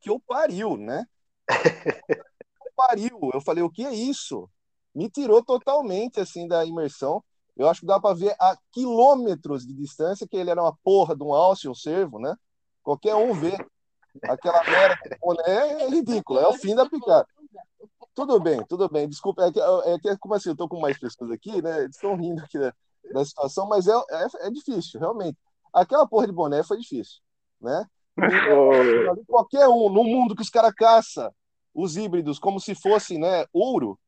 que 0.00 0.10
eu 0.10 0.20
pariu, 0.20 0.76
né? 0.76 1.06
pariu. 2.76 3.30
Eu 3.32 3.40
falei, 3.40 3.62
o 3.62 3.70
que 3.70 3.84
é 3.84 3.92
isso? 3.92 4.48
Me 4.94 5.08
tirou 5.08 5.42
totalmente 5.42 6.20
assim 6.20 6.46
da 6.46 6.64
imersão. 6.64 7.22
Eu 7.56 7.68
acho 7.68 7.80
que 7.80 7.86
dá 7.86 8.00
para 8.00 8.14
ver 8.14 8.34
a 8.40 8.56
quilômetros 8.72 9.66
de 9.66 9.74
distância 9.74 10.26
que 10.26 10.36
ele 10.36 10.50
era 10.50 10.62
uma 10.62 10.76
porra 10.82 11.14
de 11.14 11.22
um 11.22 11.34
alce 11.34 11.68
ou 11.68 11.74
servo, 11.74 12.18
né? 12.18 12.34
Qualquer 12.82 13.14
um 13.14 13.32
vê. 13.34 13.56
Aquela 14.24 14.62
merda 14.64 15.18
boné 15.20 15.82
é 15.82 15.88
ridículo, 15.88 16.38
é 16.38 16.46
o 16.46 16.54
fim 16.54 16.74
da 16.74 16.88
picada. 16.88 17.26
Tudo 18.14 18.38
bem, 18.38 18.62
tudo 18.66 18.88
bem. 18.88 19.08
Desculpa, 19.08 19.44
é 19.44 19.52
que, 19.52 19.60
é 19.60 19.98
que 19.98 20.18
como 20.18 20.34
assim, 20.34 20.50
eu 20.50 20.56
tô 20.56 20.68
com 20.68 20.80
mais 20.80 20.98
pessoas 20.98 21.30
aqui, 21.30 21.62
né? 21.62 21.84
Eles 21.84 21.96
estão 21.96 22.14
rindo 22.14 22.42
aqui 22.42 22.58
da, 22.58 22.74
da 23.12 23.24
situação, 23.24 23.66
mas 23.66 23.86
é, 23.86 23.92
é, 23.92 24.46
é, 24.46 24.50
difícil, 24.50 25.00
realmente. 25.00 25.38
Aquela 25.72 26.06
porra 26.06 26.26
de 26.26 26.32
boné 26.32 26.62
foi 26.62 26.78
difícil, 26.78 27.20
né? 27.60 27.86
Qualquer 29.26 29.66
um, 29.68 29.88
no 29.88 30.04
mundo 30.04 30.36
que 30.36 30.42
os 30.42 30.50
caras 30.50 30.74
caçam 30.74 31.32
os 31.74 31.96
híbridos 31.96 32.38
como 32.38 32.60
se 32.60 32.74
fosse 32.74 33.16
né, 33.16 33.46
ouro, 33.50 33.98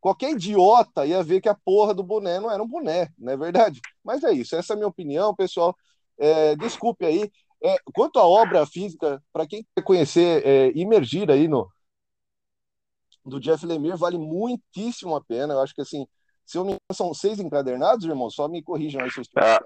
qualquer 0.00 0.32
idiota 0.32 1.06
ia 1.06 1.22
ver 1.22 1.40
que 1.40 1.48
a 1.48 1.54
porra 1.54 1.94
do 1.94 2.02
boné 2.02 2.40
não 2.40 2.50
era 2.50 2.62
um 2.62 2.68
boné, 2.68 3.08
não 3.18 3.32
é 3.32 3.36
verdade? 3.36 3.80
Mas 4.02 4.22
é 4.24 4.32
isso, 4.32 4.56
essa 4.56 4.72
é 4.72 4.74
a 4.74 4.76
minha 4.76 4.88
opinião, 4.88 5.34
pessoal. 5.34 5.74
É, 6.18 6.56
desculpe 6.56 7.04
aí. 7.04 7.30
É, 7.62 7.76
quanto 7.92 8.18
à 8.18 8.26
obra 8.26 8.64
física, 8.66 9.22
para 9.32 9.46
quem 9.46 9.66
quer 9.74 9.82
conhecer, 9.82 10.46
é, 10.46 10.72
imergir 10.74 11.30
aí 11.30 11.48
no 11.48 11.68
do 13.24 13.38
Jeff 13.38 13.64
Lemire, 13.66 13.96
vale 13.96 14.16
muitíssimo 14.16 15.14
a 15.14 15.22
pena. 15.22 15.54
Eu 15.54 15.60
acho 15.60 15.74
que 15.74 15.82
assim, 15.82 16.06
se 16.46 16.56
eu 16.56 16.64
me 16.64 16.76
são 16.92 17.12
seis 17.12 17.38
encadernados, 17.38 18.06
irmão, 18.06 18.30
só 18.30 18.48
me 18.48 18.62
corrijam 18.62 19.02
aí 19.02 19.10
se 19.10 19.18
eu 19.18 19.22
estou. 19.22 19.42
Ah, 19.42 19.60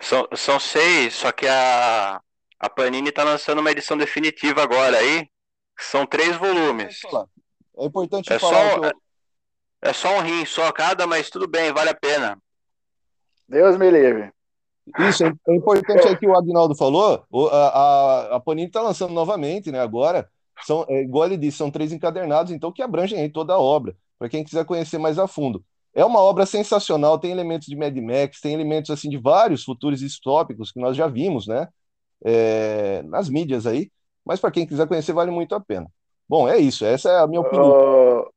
são, 0.00 0.26
são 0.34 0.58
seis, 0.58 1.14
só 1.14 1.30
que 1.30 1.46
a, 1.46 2.20
a 2.58 2.70
Panini 2.70 3.10
está 3.10 3.22
lançando 3.22 3.58
uma 3.58 3.70
edição 3.70 3.96
definitiva 3.96 4.62
agora 4.62 4.96
aí, 4.96 5.28
são 5.78 6.06
três 6.06 6.36
volumes. 6.36 7.00
É 7.76 7.84
importante 7.84 8.32
é 8.32 8.38
falar. 8.38 8.72
Só. 8.72 8.92
É 9.84 9.92
só 9.92 10.16
um 10.16 10.22
rim, 10.22 10.46
só 10.46 10.72
cada, 10.72 11.06
mas 11.06 11.28
tudo 11.28 11.46
bem, 11.46 11.70
vale 11.70 11.90
a 11.90 11.94
pena. 11.94 12.38
Deus 13.46 13.76
me 13.76 13.90
livre. 13.90 14.32
Isso, 14.98 15.24
é 15.24 15.54
importante 15.54 16.08
aí 16.08 16.16
que 16.16 16.26
o 16.26 16.34
Agnaldo 16.34 16.74
falou, 16.74 17.22
a, 17.52 17.68
a, 17.68 18.36
a 18.36 18.40
Panini 18.40 18.68
está 18.68 18.80
lançando 18.80 19.12
novamente, 19.12 19.70
né, 19.70 19.80
agora, 19.80 20.26
são, 20.64 20.86
é, 20.88 21.02
igual 21.02 21.26
ele 21.26 21.36
disse, 21.36 21.58
são 21.58 21.70
três 21.70 21.92
encadernados, 21.92 22.50
então 22.50 22.72
que 22.72 22.80
abrangem 22.82 23.20
aí 23.20 23.28
toda 23.28 23.52
a 23.52 23.58
obra, 23.58 23.94
para 24.18 24.30
quem 24.30 24.42
quiser 24.42 24.64
conhecer 24.64 24.96
mais 24.96 25.18
a 25.18 25.26
fundo. 25.26 25.62
É 25.94 26.02
uma 26.02 26.20
obra 26.20 26.46
sensacional, 26.46 27.18
tem 27.18 27.30
elementos 27.30 27.66
de 27.66 27.76
Mad 27.76 27.94
Max, 27.98 28.40
tem 28.40 28.54
elementos 28.54 28.90
assim 28.90 29.10
de 29.10 29.18
vários 29.18 29.64
futuros 29.64 30.00
distópicos 30.00 30.72
que 30.72 30.80
nós 30.80 30.96
já 30.96 31.06
vimos, 31.06 31.46
né, 31.46 31.68
é, 32.24 33.02
nas 33.02 33.28
mídias 33.28 33.66
aí, 33.66 33.90
mas 34.24 34.40
para 34.40 34.50
quem 34.50 34.66
quiser 34.66 34.88
conhecer, 34.88 35.12
vale 35.12 35.30
muito 35.30 35.54
a 35.54 35.60
pena. 35.60 35.86
Bom, 36.26 36.48
é 36.48 36.56
isso, 36.56 36.86
essa 36.86 37.10
é 37.10 37.20
a 37.20 37.26
minha 37.26 37.42
opinião. 37.42 37.70
Uh, 37.70 38.34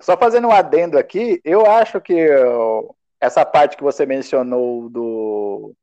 só 0.00 0.16
fazendo 0.16 0.48
um 0.48 0.52
adendo 0.52 0.98
aqui, 0.98 1.40
eu 1.44 1.66
acho 1.66 2.00
que 2.00 2.28
essa 3.20 3.44
parte 3.44 3.76
que 3.76 3.82
você 3.82 4.06
mencionou 4.06 4.88
do, 4.88 5.74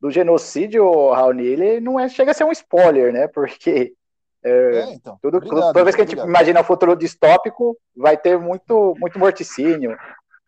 do 0.00 0.10
genocídio, 0.10 1.10
Raoni, 1.10 1.44
ele 1.44 1.80
não 1.80 2.00
é, 2.00 2.08
chega 2.08 2.30
a 2.30 2.34
ser 2.34 2.44
um 2.44 2.52
spoiler, 2.52 3.12
né? 3.12 3.28
Porque 3.28 3.94
é, 4.42 4.50
é, 4.50 4.92
então. 4.94 5.18
Tudo, 5.20 5.38
obrigado, 5.38 5.72
toda 5.72 5.84
vez 5.84 5.96
que 5.96 6.02
a 6.02 6.06
gente 6.06 6.18
imagina 6.18 6.60
um 6.60 6.64
futuro 6.64 6.94
distópico, 6.94 7.76
vai 7.96 8.16
ter 8.16 8.38
muito, 8.38 8.94
muito 8.98 9.18
morticínio, 9.18 9.96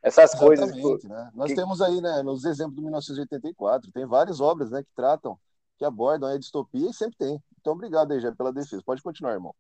essas 0.00 0.32
Exatamente, 0.35 0.80
coisas. 0.80 1.04
Né? 1.04 1.30
Nós 1.35 1.50
que... 1.50 1.56
temos 1.56 1.82
aí, 1.82 2.00
né, 2.00 2.23
nos 2.23 2.44
exemplos 2.44 2.76
do 2.76 2.82
1984, 2.82 3.90
tem 3.90 4.06
várias 4.06 4.40
obras 4.40 4.70
né, 4.70 4.82
que 4.82 4.90
tratam, 4.94 5.37
que 5.76 5.85
abordam 5.85 6.28
a 6.28 6.38
distopia 6.38 6.88
e 6.88 6.94
sempre 6.94 7.16
tem. 7.18 7.42
Então, 7.61 7.73
obrigado 7.73 8.12
aí, 8.12 8.20
já 8.20 8.30
pela 8.32 8.52
defesa. 8.52 8.82
Pode 8.87 9.02
continuar, 9.02 9.32
irmão. 9.32 9.54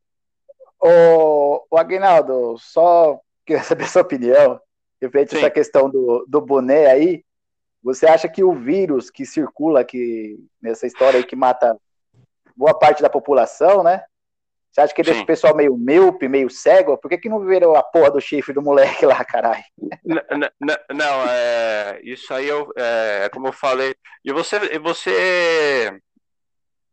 O, 0.80 1.64
o 1.68 1.76
Aguinaldo, 1.76 2.56
só 2.58 3.20
queria 3.48 3.62
saber 3.64 3.84
a 3.84 3.88
sua 3.88 4.02
opinião 4.02 4.60
referente 5.00 5.34
a 5.34 5.38
essa 5.38 5.50
questão 5.50 5.88
do, 5.88 6.24
do 6.28 6.40
boné 6.40 6.86
aí. 6.86 7.24
Você 7.82 8.06
acha 8.06 8.28
que 8.28 8.44
o 8.44 8.52
vírus 8.52 9.10
que 9.10 9.24
circula 9.24 9.80
aqui 9.80 10.36
nessa 10.60 10.86
história 10.86 11.18
aí 11.18 11.24
que 11.24 11.36
mata 11.36 11.76
boa 12.56 12.76
parte 12.76 13.00
da 13.00 13.08
população, 13.08 13.82
né? 13.82 14.02
Você 14.70 14.80
acha 14.82 14.94
que 14.94 15.02
deixa 15.02 15.22
o 15.22 15.26
pessoal 15.26 15.56
meio 15.56 15.76
míope, 15.76 16.28
meio 16.28 16.50
cego? 16.50 16.98
Por 16.98 17.08
que, 17.08 17.16
que 17.16 17.28
não 17.28 17.40
viram 17.40 17.74
a 17.74 17.82
porra 17.82 18.10
do 18.10 18.20
chifre 18.20 18.52
do 18.52 18.60
moleque 18.60 19.06
lá, 19.06 19.24
caralho? 19.24 19.62
Não, 20.04 20.22
não, 20.60 20.76
não 20.94 21.30
é, 21.30 22.00
isso 22.02 22.34
aí 22.34 22.46
eu, 22.46 22.70
é, 22.76 23.24
é, 23.24 23.28
como 23.30 23.46
eu 23.46 23.52
falei. 23.52 23.94
E 24.24 24.32
você, 24.32 24.78
você 24.78 25.98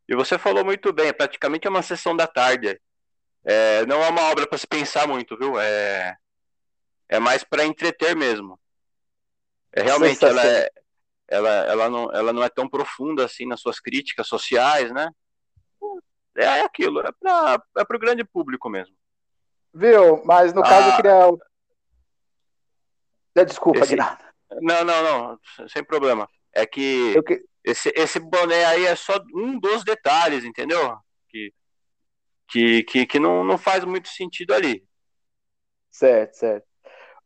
e 0.07 0.15
você 0.15 0.37
falou 0.37 0.63
muito 0.63 0.93
bem, 0.93 1.11
praticamente 1.11 1.67
é 1.67 1.69
uma 1.69 1.81
sessão 1.81 2.15
da 2.15 2.27
tarde. 2.27 2.79
É, 3.43 3.85
não 3.87 4.01
é 4.01 4.09
uma 4.09 4.31
obra 4.31 4.47
para 4.47 4.57
se 4.57 4.67
pensar 4.67 5.07
muito, 5.07 5.37
viu? 5.37 5.59
É, 5.59 6.15
é 7.09 7.19
mais 7.19 7.43
para 7.43 7.65
entreter 7.65 8.15
mesmo. 8.15 8.59
É, 9.71 9.81
realmente, 9.81 10.23
ela, 10.23 10.45
é, 10.45 10.69
ela, 11.27 11.49
ela, 11.49 11.89
não, 11.89 12.11
ela 12.11 12.33
não 12.33 12.43
é 12.43 12.49
tão 12.49 12.67
profunda 12.67 13.25
assim 13.25 13.45
nas 13.45 13.59
suas 13.59 13.79
críticas 13.79 14.27
sociais, 14.27 14.91
né? 14.91 15.09
É 16.35 16.61
aquilo, 16.61 16.99
é 16.99 17.11
para 17.11 17.61
é 17.77 17.81
o 17.81 17.99
grande 17.99 18.23
público 18.23 18.69
mesmo. 18.69 18.95
Viu? 19.73 20.23
Mas 20.25 20.53
no 20.53 20.61
ah, 20.61 20.63
caso 20.63 20.89
eu 20.89 20.95
queria. 20.95 23.45
Desculpa, 23.45 23.79
esse... 23.79 23.89
Guinado. 23.89 24.23
Não, 24.61 24.83
não, 24.83 25.03
não, 25.03 25.39
sem 25.67 25.83
problema. 25.83 26.29
É 26.53 26.65
que. 26.65 27.21
Que... 27.23 27.43
Esse, 27.63 27.91
esse 27.95 28.19
boné 28.19 28.63
aí 28.65 28.85
é 28.85 28.95
só 28.95 29.19
um 29.33 29.59
dos 29.59 29.83
detalhes, 29.83 30.45
entendeu? 30.45 30.95
Que, 31.27 31.51
que, 32.47 32.83
que, 32.83 33.05
que 33.07 33.19
não, 33.19 33.43
não 33.43 33.57
faz 33.57 33.83
muito 33.83 34.07
sentido 34.07 34.53
ali. 34.53 34.87
Certo, 35.89 36.35
certo. 36.35 36.67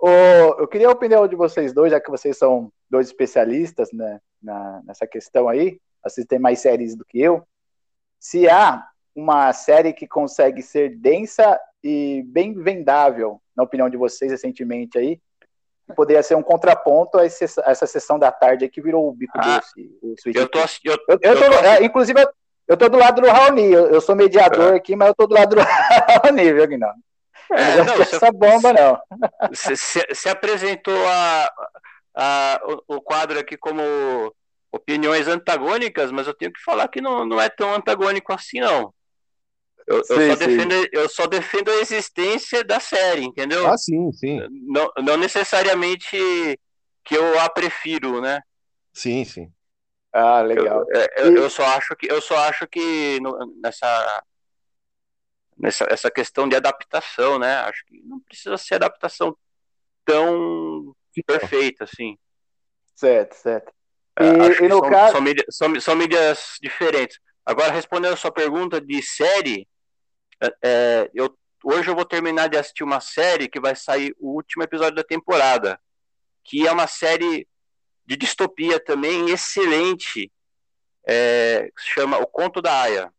Eu 0.01 0.68
queria 0.68 0.88
a 0.88 0.91
opinião 0.91 1.27
de 1.27 1.36
vocês 1.36 1.74
dois, 1.74 1.91
já 1.91 2.00
que 2.00 2.10
vocês 2.10 2.38
são 2.38 2.72
dois 2.89 3.08
especialistas 3.08 3.91
né, 3.91 4.20
na, 4.41 4.82
nessa 4.86 5.06
questão 5.06 5.50
aí, 5.50 5.79
assistem 6.03 6.39
mais 6.39 6.60
séries 6.60 6.96
do 6.96 7.06
que 7.06 7.20
eu. 7.20 7.44
Se 8.20 8.50
há 8.50 8.86
uma 9.15 9.51
série 9.53 9.94
que 9.94 10.08
consegue 10.08 10.62
ser 10.62 10.96
densa 10.98 11.60
e 11.84 12.24
bem 12.27 12.53
vendável, 12.53 13.41
na 13.56 13.63
opinião 13.63 13.89
de 13.89 13.98
vocês 13.98 14.32
recentemente 14.32 14.98
aí, 14.98 15.20
poderia 15.96 16.24
ser 16.24 16.36
um 16.36 16.44
contraponto 16.44 17.18
a, 17.18 17.25
esse, 17.25 17.46
a 17.62 17.72
essa 17.72 17.88
sessão 17.88 18.20
da 18.20 18.32
tarde 18.32 18.70
que 18.70 18.82
virou 18.82 19.08
o 19.08 19.13
bico 19.13 19.38
ah, 19.38 19.58
doce. 19.58 19.89
O 20.01 20.15
eu 20.34 20.48
tô, 20.48 20.60
eu, 20.60 20.98
eu, 21.08 21.20
eu 21.22 21.36
tô, 21.36 21.46
tô... 21.46 21.65
É, 21.65 21.84
inclusive, 21.84 22.20
eu 22.68 22.77
tô 22.77 22.88
do 22.88 22.98
lado 22.98 23.22
do 23.22 23.27
Raoni. 23.27 23.72
Eu, 23.72 23.88
eu 23.88 24.01
sou 24.01 24.15
mediador 24.15 24.74
é. 24.74 24.77
aqui, 24.77 24.96
mas 24.96 25.10
eu 25.10 25.15
tô 25.15 25.27
do 25.27 25.34
lado 25.34 25.56
do 25.56 25.62
Raoni, 26.24 26.53
viu, 26.53 26.68
Guinaldo? 26.68 27.00
É, 27.51 27.77
não, 27.77 27.86
não 27.86 28.01
essa 28.01 28.32
bomba, 28.32 28.74
não. 28.74 29.00
Se, 29.53 29.75
se, 29.75 30.06
se 30.13 30.29
apresentou 30.29 31.08
a, 31.08 31.51
a, 32.15 32.62
o, 32.88 32.96
o, 32.96 33.01
quadro 33.01 33.39
aqui 33.39 33.58
como 33.58 33.82
opiniões 34.72 35.27
antagônicas, 35.27 36.12
mas 36.12 36.27
eu 36.27 36.34
tenho 36.34 36.53
que 36.53 36.62
falar 36.62 36.88
que 36.88 37.01
não, 37.01 37.25
não 37.25 37.41
é 37.41 37.50
tão 37.50 37.74
antagônico 37.74 38.32
assim, 38.32 38.60
não. 38.60 38.94
Eu, 39.88 40.03
sim, 40.03 40.13
eu, 40.13 40.29
só 40.29 40.36
defendo, 40.36 40.89
eu, 40.91 41.10
só 41.10 41.27
defendo, 41.27 41.72
a 41.72 41.75
existência 41.82 42.63
da 42.63 42.79
série, 42.79 43.24
entendeu? 43.24 43.68
Ah, 43.68 43.75
sim, 43.75 44.12
sim. 44.12 44.39
Não, 44.68 44.91
não 45.03 45.18
necessariamente 45.18 46.15
que 47.03 47.18
eu 47.18 47.39
a 47.39 47.50
prefiro, 47.50 48.22
né? 48.22 48.39
Sim, 48.94 49.25
sim. 49.25 49.51
Ah, 50.13 50.41
legal. 50.41 50.86
Eu, 50.89 51.01
é, 51.01 51.08
eu, 51.18 51.36
eu 51.36 51.50
só 51.50 51.63
acho 51.65 51.96
que 51.96 52.12
eu 52.12 52.22
só 52.22 52.38
acho 52.38 52.68
que 52.68 53.20
nessa 53.62 54.24
nessa 55.60 55.86
essa 55.89 56.10
questão 56.10 56.48
de 56.48 56.56
adaptação, 56.56 57.38
né? 57.38 57.56
Acho 57.58 57.86
que 57.86 58.01
não 58.04 58.20
precisa 58.22 58.58
ser 58.58 58.75
adaptação 58.75 59.36
tão 60.06 60.96
perfeita 61.25 61.84
assim. 61.84 62.18
Certo, 62.96 63.34
certo. 63.36 63.72
É, 64.18 64.24
e, 64.24 64.66
e 64.66 64.68
no 64.68 64.80
são, 64.80 64.89
caso 64.89 65.12
são 65.13 65.22
mídias, 65.22 65.46
são, 65.50 65.80
são 65.80 65.96
mídias 65.96 66.56
diferentes. 66.62 67.20
Agora 67.46 67.72
respondendo 67.72 68.13
a 68.13 68.18
sua 68.18 68.32
pergunta 68.32 68.80
de 68.80 69.01
série, 69.01 69.68
é, 70.42 70.54
é, 70.63 71.12
eu, 71.13 71.36
hoje 71.63 71.89
eu 71.89 71.96
vou 71.96 72.06
terminar 72.06 72.48
de 72.48 72.58
assistir 72.58 72.84
uma 72.84 73.00
série 73.00 73.50
que 73.50 73.60
vai 73.60 73.75
sair 73.75 74.16
o 74.20 74.36
último 74.36 74.63
episódio 74.63 74.96
da 74.96 75.04
temporada, 75.04 75.80
que 76.44 76.68
é 76.68 76.72
uma 76.72 76.88
série 76.88 77.48
de 78.06 78.18
distopia 78.18 78.80
também 78.80 79.30
excelente, 79.30 80.32
é, 81.08 81.70
se 81.78 81.88
chama 81.94 82.18
O 82.18 82.28
Conto 82.28 82.62
da 82.62 82.82
Aya. 82.82 83.13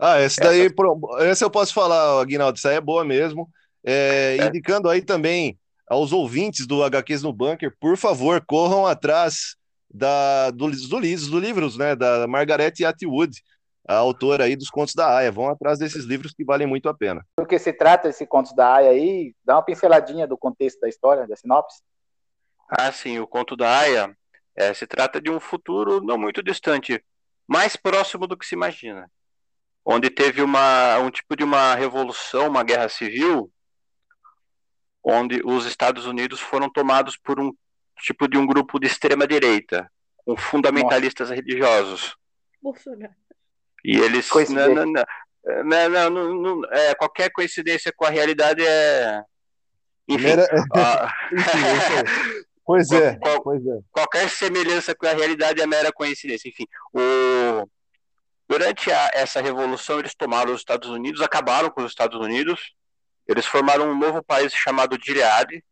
Ah, 0.00 0.18
esse 0.20 0.40
daí, 0.40 0.62
Essa... 0.62 1.30
esse 1.30 1.44
eu 1.44 1.50
posso 1.50 1.74
falar, 1.74 2.22
Aguinaldo, 2.22 2.56
isso 2.56 2.66
aí 2.66 2.76
é 2.76 2.80
boa 2.80 3.04
mesmo. 3.04 3.48
É, 3.84 4.38
é. 4.40 4.46
Indicando 4.46 4.88
aí 4.88 5.02
também 5.02 5.58
aos 5.86 6.12
ouvintes 6.12 6.66
do 6.66 6.82
HQs 6.82 7.22
no 7.22 7.32
Bunker, 7.32 7.76
por 7.78 7.96
favor, 7.98 8.42
corram 8.46 8.86
atrás 8.86 9.56
da, 9.92 10.50
do, 10.50 10.70
do, 10.70 10.88
do 10.88 11.38
livros, 11.38 11.76
né, 11.76 11.94
da 11.94 12.26
Margaret 12.26 12.72
Atwood, 12.84 13.42
a 13.86 13.96
autora 13.96 14.44
aí 14.44 14.56
dos 14.56 14.70
Contos 14.70 14.94
da 14.94 15.16
Aya. 15.16 15.32
Vão 15.32 15.48
atrás 15.48 15.78
desses 15.78 16.04
livros 16.04 16.32
que 16.32 16.44
valem 16.44 16.66
muito 16.66 16.88
a 16.88 16.94
pena. 16.94 17.26
Do 17.38 17.44
que 17.44 17.58
se 17.58 17.72
trata 17.72 18.08
esse 18.08 18.26
Contos 18.26 18.54
da 18.54 18.76
Aya 18.76 18.90
aí? 18.90 19.34
Dá 19.44 19.56
uma 19.56 19.62
pinceladinha 19.62 20.26
do 20.26 20.38
contexto 20.38 20.80
da 20.80 20.88
história, 20.88 21.26
da 21.26 21.36
sinopse. 21.36 21.82
Ah, 22.70 22.92
sim, 22.92 23.18
o 23.18 23.26
Conto 23.26 23.56
da 23.56 23.80
Aya 23.80 24.16
é, 24.56 24.72
se 24.72 24.86
trata 24.86 25.20
de 25.20 25.30
um 25.30 25.40
futuro 25.40 26.00
não 26.00 26.16
muito 26.16 26.42
distante, 26.42 27.02
mais 27.48 27.74
próximo 27.74 28.26
do 28.26 28.36
que 28.36 28.46
se 28.46 28.54
imagina, 28.54 29.10
onde 29.84 30.10
teve 30.10 30.42
uma, 30.42 30.98
um 30.98 31.10
tipo 31.10 31.36
de 31.36 31.44
uma 31.44 31.74
revolução, 31.74 32.48
uma 32.48 32.62
guerra 32.62 32.88
civil, 32.88 33.50
onde 35.02 35.40
os 35.44 35.66
Estados 35.66 36.06
Unidos 36.06 36.40
foram 36.40 36.70
tomados 36.70 37.16
por 37.16 37.40
um 37.40 37.52
tipo 38.02 38.28
de 38.28 38.38
um 38.38 38.46
grupo 38.46 38.78
de 38.78 38.86
extrema 38.86 39.26
direita, 39.26 39.90
com 40.16 40.36
fundamentalistas 40.36 41.30
Nossa. 41.30 41.40
religiosos. 41.40 42.16
Bolsonaro. 42.62 43.14
E 43.84 43.98
eles. 43.98 44.28
Não, 44.50 44.74
não, 44.74 44.86
não, 45.64 46.10
não, 46.10 46.34
não, 46.34 46.64
é, 46.70 46.94
qualquer 46.94 47.30
coincidência 47.30 47.92
com 47.94 48.04
a 48.04 48.10
realidade 48.10 48.64
é. 48.64 49.22
Enfim. 50.06 50.24
Primeira... 50.24 50.48
Ah, 50.74 51.14
pois, 52.64 52.90
é, 52.90 53.16
qual, 53.16 53.42
pois 53.42 53.64
é. 53.64 53.78
Qualquer 53.90 54.28
semelhança 54.28 54.94
com 54.94 55.06
a 55.06 55.12
realidade 55.12 55.62
é 55.62 55.66
mera 55.66 55.92
coincidência. 55.92 56.48
Enfim, 56.48 56.66
o... 56.92 57.66
durante 58.50 58.90
a, 58.90 59.10
essa 59.14 59.40
revolução, 59.40 60.00
eles 60.00 60.12
tomaram 60.12 60.52
os 60.52 60.58
Estados 60.58 60.88
Unidos, 60.88 61.20
acabaram 61.20 61.70
com 61.70 61.84
os 61.84 61.92
Estados 61.92 62.18
Unidos, 62.18 62.74
eles 63.24 63.46
formaram 63.46 63.88
um 63.88 63.96
novo 63.96 64.24
país 64.24 64.52
chamado 64.52 64.98
Gilead, 65.00 65.64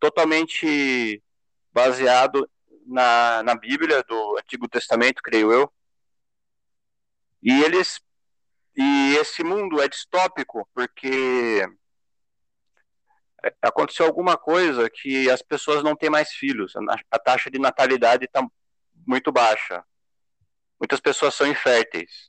totalmente 0.00 1.22
baseado 1.70 2.48
na, 2.86 3.42
na 3.42 3.54
Bíblia 3.54 4.02
do 4.04 4.38
Antigo 4.38 4.66
Testamento, 4.66 5.20
creio 5.22 5.52
eu. 5.52 5.70
E 7.42 7.62
eles 7.62 8.00
e 8.74 9.16
esse 9.16 9.44
mundo 9.44 9.78
é 9.82 9.86
distópico 9.86 10.66
porque 10.72 11.68
aconteceu 13.60 14.06
alguma 14.06 14.38
coisa 14.38 14.88
que 14.88 15.28
as 15.28 15.42
pessoas 15.42 15.82
não 15.82 15.94
têm 15.94 16.08
mais 16.08 16.30
filhos. 16.30 16.72
A 17.10 17.18
taxa 17.18 17.50
de 17.50 17.58
natalidade 17.58 18.24
está 18.24 18.42
muito 19.06 19.30
baixa. 19.30 19.84
Muitas 20.82 20.98
pessoas 20.98 21.32
são 21.36 21.46
inférteis. 21.46 22.28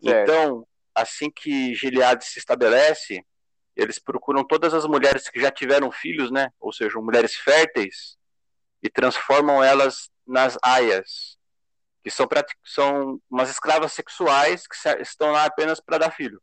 Certo. 0.00 0.30
Então, 0.30 0.68
assim 0.94 1.28
que 1.28 1.74
Gilead 1.74 2.24
se 2.24 2.38
estabelece, 2.38 3.26
eles 3.74 3.98
procuram 3.98 4.46
todas 4.46 4.72
as 4.72 4.86
mulheres 4.86 5.28
que 5.28 5.40
já 5.40 5.50
tiveram 5.50 5.90
filhos, 5.90 6.30
né? 6.30 6.50
Ou 6.60 6.72
seja, 6.72 7.00
mulheres 7.00 7.34
férteis, 7.34 8.16
e 8.80 8.88
transformam 8.88 9.60
elas 9.60 10.08
nas 10.24 10.56
aias, 10.62 11.36
que 12.04 12.12
são, 12.12 12.28
são 12.64 13.20
umas 13.28 13.50
escravas 13.50 13.92
sexuais 13.92 14.68
que 14.68 14.76
estão 15.02 15.32
lá 15.32 15.44
apenas 15.44 15.80
para 15.80 15.98
dar 15.98 16.12
filho. 16.12 16.40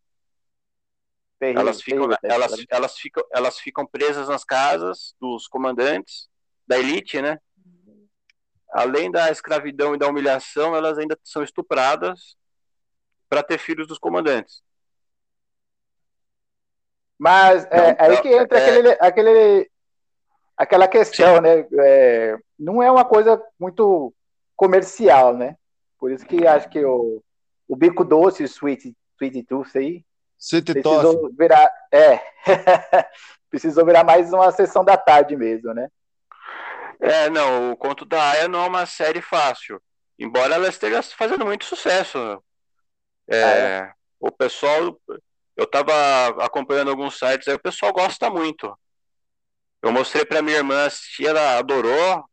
Terrível, 1.39 1.61
elas, 1.61 1.81
ficam, 1.81 2.09
terrível, 2.09 2.19
elas, 2.23 2.65
elas, 2.69 2.97
ficam, 2.97 3.23
elas 3.31 3.59
ficam 3.59 3.87
presas 3.87 4.27
nas 4.27 4.43
casas 4.43 5.15
dos 5.17 5.47
comandantes, 5.47 6.27
da 6.67 6.77
elite, 6.77 7.21
né? 7.21 7.39
Além 8.71 9.11
da 9.11 9.29
escravidão 9.29 9.93
e 9.93 9.97
da 9.97 10.07
humilhação, 10.07 10.75
elas 10.75 10.97
ainda 10.97 11.17
são 11.23 11.43
estupradas 11.43 12.37
para 13.29 13.43
ter 13.43 13.57
filhos 13.57 13.87
dos 13.87 13.97
comandantes. 13.97 14.61
Mas 17.19 17.65
é, 17.65 17.91
então, 17.91 18.05
aí 18.05 18.21
que 18.21 18.29
entra 18.29 18.57
é... 18.57 18.63
aquele, 18.63 18.97
aquele, 18.99 19.71
aquela 20.57 20.87
questão, 20.87 21.35
Sim. 21.35 21.41
né? 21.41 21.67
É, 21.79 22.37
não 22.57 22.81
é 22.81 22.89
uma 22.89 23.05
coisa 23.05 23.41
muito 23.59 24.13
comercial, 24.55 25.35
né? 25.35 25.55
Por 25.99 26.11
isso 26.11 26.25
que 26.25 26.47
acho 26.47 26.67
que 26.69 26.83
o, 26.83 27.21
o 27.67 27.75
bico 27.75 28.03
doce, 28.03 28.41
o 28.41 28.45
Sweet, 28.45 28.95
Sweet 29.15 29.43
Tooth 29.43 29.77
aí, 29.77 30.03
Sweet 30.39 30.73
precisou 30.73 31.19
Tooth. 31.19 31.35
virar, 31.37 31.69
é, 31.91 32.19
precisou 33.51 33.85
virar 33.85 34.03
mais 34.03 34.33
uma 34.33 34.51
sessão 34.51 34.83
da 34.83 34.97
tarde 34.97 35.35
mesmo, 35.35 35.73
né? 35.73 35.89
É, 37.01 37.29
não, 37.29 37.71
o 37.71 37.77
Conto 37.77 38.05
da 38.05 38.29
Aya 38.29 38.47
não 38.47 38.63
é 38.63 38.67
uma 38.67 38.85
série 38.85 39.21
fácil, 39.21 39.81
embora 40.19 40.53
ela 40.53 40.69
esteja 40.69 41.01
fazendo 41.01 41.45
muito 41.45 41.65
sucesso. 41.65 42.17
É, 43.27 43.43
ah, 43.43 43.57
é? 43.57 43.93
O 44.19 44.31
pessoal, 44.31 44.95
eu 45.57 45.63
estava 45.63 46.43
acompanhando 46.45 46.91
alguns 46.91 47.17
sites, 47.17 47.47
aí 47.47 47.55
o 47.55 47.61
pessoal 47.61 47.91
gosta 47.91 48.29
muito. 48.29 48.77
Eu 49.81 49.91
mostrei 49.91 50.23
para 50.23 50.43
minha 50.43 50.57
irmã 50.57 50.85
assistir, 50.85 51.25
ela 51.25 51.57
adorou, 51.57 52.23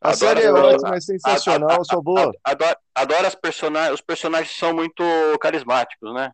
a 0.00 0.14
série 0.14 0.44
é 0.44 0.52
ótima, 0.52 0.96
é 0.96 1.00
sensacional, 1.00 1.84
sou 1.84 2.02
boa. 2.02 2.32
Adoro, 2.42 2.76
adoro 2.94 3.26
as 3.26 3.34
personagens, 3.34 3.94
os 3.94 4.00
personagens 4.00 4.56
são 4.56 4.72
muito 4.72 5.02
carismáticos, 5.40 6.14
né? 6.14 6.32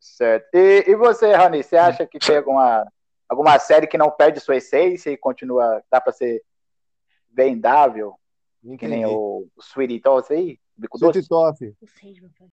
Certo. 0.00 0.48
E, 0.52 0.84
e 0.88 0.96
você, 0.96 1.32
Rani, 1.32 1.62
você 1.62 1.76
acha 1.76 2.04
que 2.04 2.18
tem 2.18 2.38
alguma, 2.38 2.84
alguma 3.28 3.58
série 3.58 3.86
que 3.86 3.98
não 3.98 4.10
perde 4.10 4.40
sua 4.40 4.56
essência 4.56 5.10
e 5.10 5.16
continua, 5.16 5.82
dá 5.90 6.00
para 6.00 6.12
ser 6.12 6.42
vendável? 7.32 8.14
Entendi. 8.62 8.78
Que 8.78 8.88
nem 8.88 9.06
o, 9.06 9.46
o 9.56 9.62
Sweetie 9.62 10.00
Toss 10.00 10.30
aí? 10.30 10.58
Sweetie 10.96 11.26
Toff. 11.26 11.74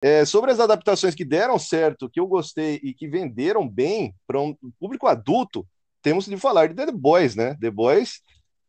É, 0.01 0.25
sobre 0.25 0.51
as 0.51 0.61
adaptações 0.61 1.15
que 1.15 1.25
deram 1.25 1.59
certo, 1.59 2.09
que 2.09 2.21
eu 2.21 2.27
gostei 2.27 2.81
e 2.83 2.95
que 2.95 3.09
venderam 3.09 3.69
bem 3.69 4.15
para 4.27 4.41
um 4.41 4.57
público 4.79 5.07
adulto, 5.07 5.67
temos 6.03 6.27
de 6.27 6.37
falar 6.37 6.69
de 6.69 6.75
The 6.75 6.93
Boys, 6.93 7.35
né? 7.35 7.57
The 7.61 7.71
Boys 7.71 8.23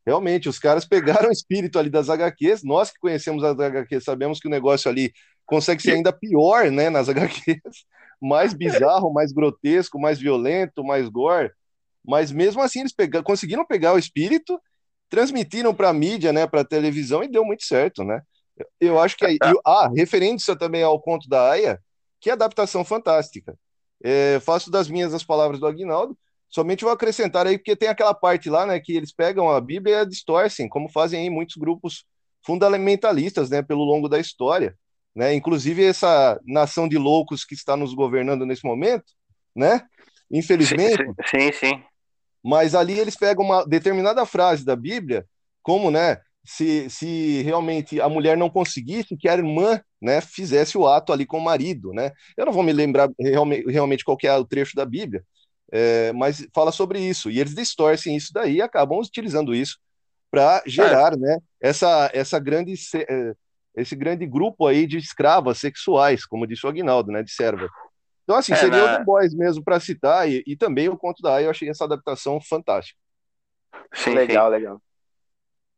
Realmente, 0.06 0.50
os 0.50 0.60
caras 0.60 0.86
pegaram 0.86 1.30
o 1.30 1.32
espírito 1.32 1.80
ali 1.80 1.89
das 1.89 2.10
HQs. 2.10 2.63
Nós 2.63 2.92
que 2.92 3.00
conhecemos 3.00 3.44
as 3.44 3.58
HQs 3.58 4.04
sabemos 4.04 4.39
que 4.39 4.48
o 4.48 4.52
negócio 4.52 4.89
ali 4.89 5.13
consegue 5.46 5.82
ser 5.82 5.94
ainda 5.94 6.12
pior, 6.12 6.70
né, 6.70 6.89
nas 6.89 7.08
HQs. 7.08 7.60
Mais 8.22 8.54
bizarro, 8.54 9.12
mais 9.12 9.34
grotesco, 9.34 10.00
mais 10.00 10.18
violento, 10.18 10.82
mais 10.82 11.10
gore. 11.10 11.52
Mas 12.06 12.32
mesmo 12.32 12.62
assim, 12.62 12.82
eles 12.82 12.94
pegaram, 12.94 13.24
conseguiram 13.24 13.66
pegar 13.66 13.94
o 13.94 14.00
espírito, 14.00 14.60
transmitiram 15.10 15.74
para 15.74 15.89
a 15.89 15.94
mídia, 15.94 16.34
né, 16.34 16.48
para 16.48 16.62
a 16.62 16.66
televisão 16.66 17.24
e 17.24 17.28
deu 17.28 17.46
muito 17.46 17.63
certo, 17.63 18.04
né? 18.04 18.22
Eu 18.80 19.00
acho 19.00 19.16
que. 19.18 19.38
ah, 19.66 19.89
referente 19.96 20.44
também 20.56 20.84
ao 20.84 21.00
conto 21.00 21.28
da 21.28 21.52
Aya, 21.52 21.80
que 22.20 22.30
adaptação 22.30 22.84
fantástica. 22.84 23.58
É, 24.04 24.39
faço 24.42 24.70
das 24.70 24.88
minhas 24.88 25.13
as 25.13 25.24
palavras 25.24 25.60
do 25.60 25.68
Aguinaldo. 25.68 26.18
Somente 26.50 26.84
vou 26.84 26.94
acrescentar 26.94 27.48
aí, 27.48 27.58
porque 27.58 27.76
tem 27.76 27.89
aquela 27.89 28.13
parte 28.13 28.50
lá, 28.50 28.66
né, 28.66 28.80
que 28.80 28.96
eles 28.96 29.12
pegam 29.12 29.50
a 29.50 29.60
Bíblia 29.60 29.96
e 29.96 30.00
a 30.00 30.06
distorcem, 30.06 30.70
como 30.70 30.89
fazem 30.89 31.22
aí 31.22 31.30
muitos 31.30 31.56
grupos 31.56 32.06
fundamentalistas, 32.46 33.50
né, 33.50 33.62
pelo 33.62 33.84
longo 33.84 34.08
da 34.08 34.20
história, 34.20 34.78
né? 35.16 35.34
Inclusive 35.34 35.84
essa 35.84 36.39
nação 36.46 36.88
de 36.88 36.98
loucos 36.98 37.46
que 37.46 37.54
está 37.54 37.78
nos 37.78 37.94
governando 37.94 38.46
nesse 38.46 38.66
momento, 38.66 39.06
né? 39.56 39.82
Infelizmente. 40.32 41.04
Sim, 41.28 41.52
sim. 41.52 41.54
sim. 41.54 41.84
Mas 42.44 42.76
ali 42.76 43.00
eles 43.00 43.16
pegam 43.16 43.46
uma 43.46 43.66
determinada 43.66 44.26
frase 44.26 44.66
da 44.66 44.76
Bíblia, 44.76 45.26
como, 45.62 45.90
né, 45.90 46.20
se, 46.46 46.90
se 46.90 47.42
realmente 47.42 48.02
a 48.02 48.10
mulher 48.10 48.36
não 48.36 48.50
conseguisse 48.50 49.16
que 49.16 49.30
a 49.30 49.34
irmã 49.34 49.80
né, 50.02 50.20
fizesse 50.20 50.78
o 50.78 50.86
ato 50.86 51.14
ali 51.14 51.26
com 51.26 51.38
o 51.38 51.44
marido. 51.44 51.94
Né? 51.94 52.12
Eu 52.36 52.46
não 52.46 52.54
vou 52.54 52.64
me 52.64 52.74
lembrar 52.74 53.10
realmente, 53.18 53.72
realmente 53.72 54.04
qual 54.04 54.18
é 54.24 54.38
o 54.38 54.46
trecho 54.46 54.76
da 54.76 54.86
Bíblia, 54.86 55.24
é, 55.72 56.12
mas 56.14 56.46
fala 56.54 56.72
sobre 56.72 57.00
isso, 57.00 57.32
e 57.32 57.40
eles 57.40 57.56
distorcem 57.56 58.16
isso 58.16 58.32
daí 58.34 58.58
e 58.58 58.62
acabam 58.62 59.00
utilizando 59.00 59.56
isso 59.56 59.80
para 60.30 60.62
gerar 60.68 61.14
é. 61.14 61.18
né, 61.18 61.40
essa, 61.62 62.12
essa 62.14 62.40
grande, 62.40 62.74
é, 62.96 63.34
esse 63.78 63.96
grande 63.96 64.26
grupo 64.26 64.68
aí 64.68 64.86
de 64.86 64.98
escravas 64.98 65.60
sexuais, 65.60 66.26
como 66.26 66.46
disse 66.46 66.66
o 66.66 66.70
Aguinaldo, 66.70 67.12
né, 67.12 67.24
de 67.24 67.32
serva. 67.32 67.70
Então, 68.24 68.36
assim, 68.36 68.54
é, 68.54 68.56
seria 68.56 68.78
né? 68.78 68.84
o 68.84 68.98
The 68.98 69.04
Boys 69.04 69.34
mesmo 69.34 69.64
para 69.64 69.80
citar, 69.80 70.30
e, 70.30 70.44
e, 70.48 70.56
também 70.56 70.90
o 70.90 70.98
Conto 70.98 71.22
da 71.22 71.36
Aya, 71.36 71.46
eu 71.46 71.52
achei 71.52 71.70
essa 71.70 71.84
adaptação 71.84 72.40
fantástica. 72.42 72.98
Sim, 73.94 74.14
legal, 74.14 74.48
sim. 74.48 74.52
legal. 74.52 74.82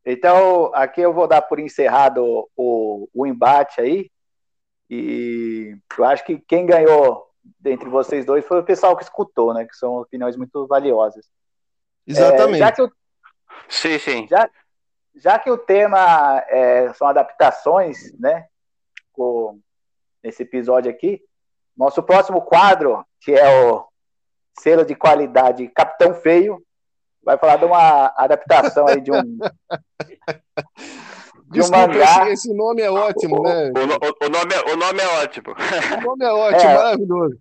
Então, 0.06 0.72
aqui 0.74 1.02
eu 1.02 1.12
vou 1.12 1.28
dar 1.28 1.42
por 1.42 1.60
encerrado 1.60 2.48
o, 2.56 3.10
o 3.14 3.26
embate 3.26 3.82
aí, 3.82 4.12
e 4.90 5.76
eu 5.98 6.06
acho 6.06 6.24
que 6.24 6.38
quem 6.38 6.66
ganhou 6.66 7.26
entre 7.66 7.90
vocês 7.90 8.26
dois 8.26 8.46
foi 8.46 8.60
o 8.60 8.64
pessoal 8.64 8.96
que 8.96 9.04
escutou, 9.04 9.54
né? 9.54 9.66
Que 9.66 9.76
são 9.76 10.02
opiniões 10.02 10.36
muito 10.36 10.68
valiosas. 10.68 11.26
Exatamente. 12.06 12.56
É, 12.56 12.60
já 12.60 12.72
que 12.72 12.82
o, 12.82 12.92
sim, 13.68 14.00
sim. 14.00 14.28
Já, 14.28 14.50
já 15.16 15.40
que 15.40 15.50
o 15.50 15.58
tema 15.58 16.44
é, 16.48 16.94
são 16.94 17.08
adaptações, 17.08 18.14
né? 18.20 18.48
Com, 19.12 19.60
nesse 20.24 20.44
episódio 20.44 20.92
aqui, 20.92 21.22
nosso 21.78 22.04
próximo 22.04 22.42
quadro, 22.42 23.06
que 23.22 23.32
é 23.32 23.72
o 23.72 23.88
selo 24.60 24.86
de 24.86 24.96
qualidade 24.96 25.68
Capitão 25.70 26.14
Feio, 26.14 26.62
vai 27.24 27.38
falar 27.38 27.56
de 27.58 27.66
uma 27.66 28.14
adaptação 28.16 28.88
aí 28.88 29.02
de 29.02 29.12
um. 29.12 29.22
de 31.52 31.62
um 31.62 31.70
mangá. 31.70 32.30
Esse, 32.30 32.48
esse, 32.48 32.54
nome 32.54 32.82
é 32.82 32.90
ótimo, 32.90 33.40
o, 33.40 33.44
né? 33.44 33.72
O, 33.72 33.80
o, 33.80 34.26
o, 34.26 34.30
nome, 34.30 34.54
é, 34.54 34.74
o 34.74 34.78
nome 34.78 35.02
é 35.02 35.08
ótimo. 35.22 35.52
O 35.52 36.02
nome 36.02 36.26
é 36.26 36.32
ótimo, 36.32 36.62
é, 36.72 36.76
maravilhoso. 36.76 37.38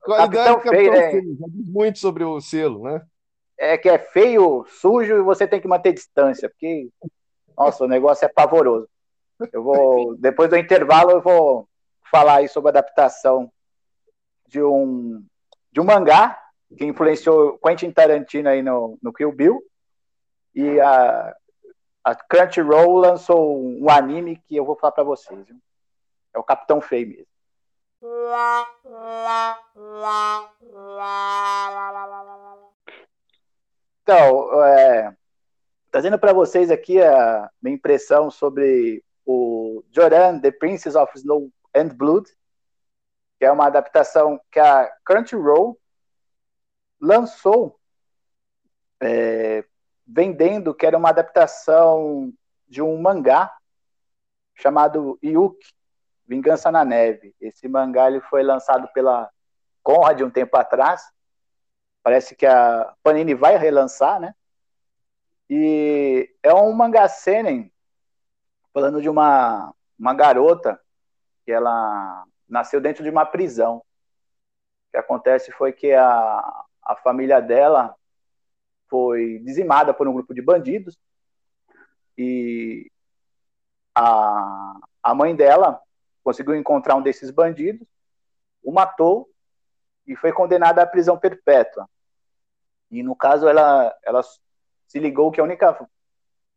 Qualidade 0.00 0.36
Capitão, 0.36 0.54
Capitão 0.54 0.72
Feio, 0.72 0.92
né? 0.92 1.12
já 1.38 1.46
diz 1.48 1.68
muito 1.68 1.98
sobre 1.98 2.24
o 2.24 2.40
selo, 2.40 2.84
né? 2.84 3.02
É 3.58 3.76
que 3.78 3.88
é 3.88 3.98
feio, 3.98 4.66
sujo 4.68 5.16
e 5.16 5.22
você 5.22 5.46
tem 5.46 5.60
que 5.60 5.68
manter 5.68 5.92
distância, 5.92 6.48
porque, 6.48 6.88
nossa, 7.56 7.84
o 7.84 7.88
negócio 7.88 8.24
é 8.24 8.28
pavoroso. 8.28 8.88
Eu 9.52 9.62
vou, 9.62 10.16
depois 10.16 10.50
do 10.50 10.56
intervalo, 10.56 11.12
eu 11.12 11.20
vou 11.20 11.68
falar 12.10 12.36
aí 12.36 12.48
sobre 12.48 12.68
a 12.68 12.72
adaptação 12.72 13.50
de 14.54 14.62
um, 14.62 15.26
de 15.72 15.80
um 15.80 15.84
mangá 15.84 16.40
que 16.78 16.84
influenciou 16.84 17.58
Quentin 17.58 17.90
Tarantino 17.90 18.48
aí 18.48 18.62
no, 18.62 18.96
no 19.02 19.12
Kill 19.12 19.32
Bill. 19.32 19.60
E 20.54 20.80
a, 20.80 21.34
a 22.04 22.14
Crunchyroll 22.14 22.98
lançou 22.98 23.60
um 23.60 23.90
anime 23.90 24.40
que 24.46 24.54
eu 24.54 24.64
vou 24.64 24.76
falar 24.76 24.92
para 24.92 25.02
vocês. 25.02 25.44
Viu? 25.44 25.56
É 26.32 26.38
o 26.38 26.44
Capitão 26.44 26.80
Feio 26.80 27.08
mesmo. 27.08 27.26
Então, 34.02 34.62
é, 34.62 35.16
trazendo 35.90 36.18
para 36.18 36.32
vocês 36.32 36.70
aqui 36.70 37.02
a 37.02 37.50
minha 37.60 37.74
impressão 37.74 38.30
sobre 38.30 39.02
o 39.26 39.82
Joran, 39.90 40.38
The 40.38 40.52
Princess 40.52 40.94
of 40.94 41.10
Snow 41.16 41.50
and 41.74 41.88
Blood, 41.88 42.30
que 43.44 43.46
é 43.46 43.52
uma 43.52 43.66
adaptação 43.66 44.40
que 44.50 44.58
a 44.58 44.90
Crunchyroll 45.04 45.78
lançou 46.98 47.78
é, 48.98 49.62
vendendo 50.06 50.74
que 50.74 50.86
era 50.86 50.96
uma 50.96 51.10
adaptação 51.10 52.32
de 52.66 52.80
um 52.80 52.98
mangá 52.98 53.54
chamado 54.54 55.18
Yuki, 55.22 55.74
Vingança 56.26 56.72
na 56.72 56.86
Neve. 56.86 57.36
Esse 57.38 57.68
mangá 57.68 58.08
ele 58.08 58.22
foi 58.22 58.42
lançado 58.42 58.88
pela 58.94 59.30
Conrad 59.82 60.22
um 60.22 60.30
tempo 60.30 60.56
atrás. 60.56 61.02
Parece 62.02 62.34
que 62.34 62.46
a 62.46 62.94
Panini 63.02 63.34
vai 63.34 63.58
relançar, 63.58 64.18
né? 64.18 64.34
E 65.50 66.34
é 66.42 66.54
um 66.54 66.72
mangá 66.72 67.06
seinen 67.08 67.70
falando 68.72 69.02
de 69.02 69.10
uma, 69.10 69.74
uma 69.98 70.14
garota 70.14 70.80
que 71.44 71.52
ela 71.52 72.24
nasceu 72.48 72.80
dentro 72.80 73.02
de 73.02 73.10
uma 73.10 73.26
prisão. 73.26 73.78
O 73.78 73.82
que 74.92 74.96
acontece 74.96 75.52
foi 75.52 75.72
que 75.72 75.92
a, 75.92 76.64
a 76.82 76.96
família 76.96 77.40
dela 77.40 77.94
foi 78.88 79.40
dizimada 79.40 79.92
por 79.92 80.06
um 80.06 80.12
grupo 80.12 80.34
de 80.34 80.42
bandidos 80.42 80.98
e 82.16 82.90
a, 83.94 84.80
a 85.02 85.14
mãe 85.14 85.34
dela 85.34 85.80
conseguiu 86.22 86.54
encontrar 86.54 86.94
um 86.94 87.02
desses 87.02 87.30
bandidos, 87.30 87.86
o 88.62 88.72
matou 88.72 89.28
e 90.06 90.16
foi 90.16 90.32
condenada 90.32 90.82
à 90.82 90.86
prisão 90.86 91.18
perpétua. 91.18 91.88
E 92.90 93.02
no 93.02 93.16
caso 93.16 93.48
ela, 93.48 93.94
ela 94.02 94.22
se 94.86 94.98
ligou 94.98 95.30
que 95.30 95.40
a 95.40 95.44
única 95.44 95.76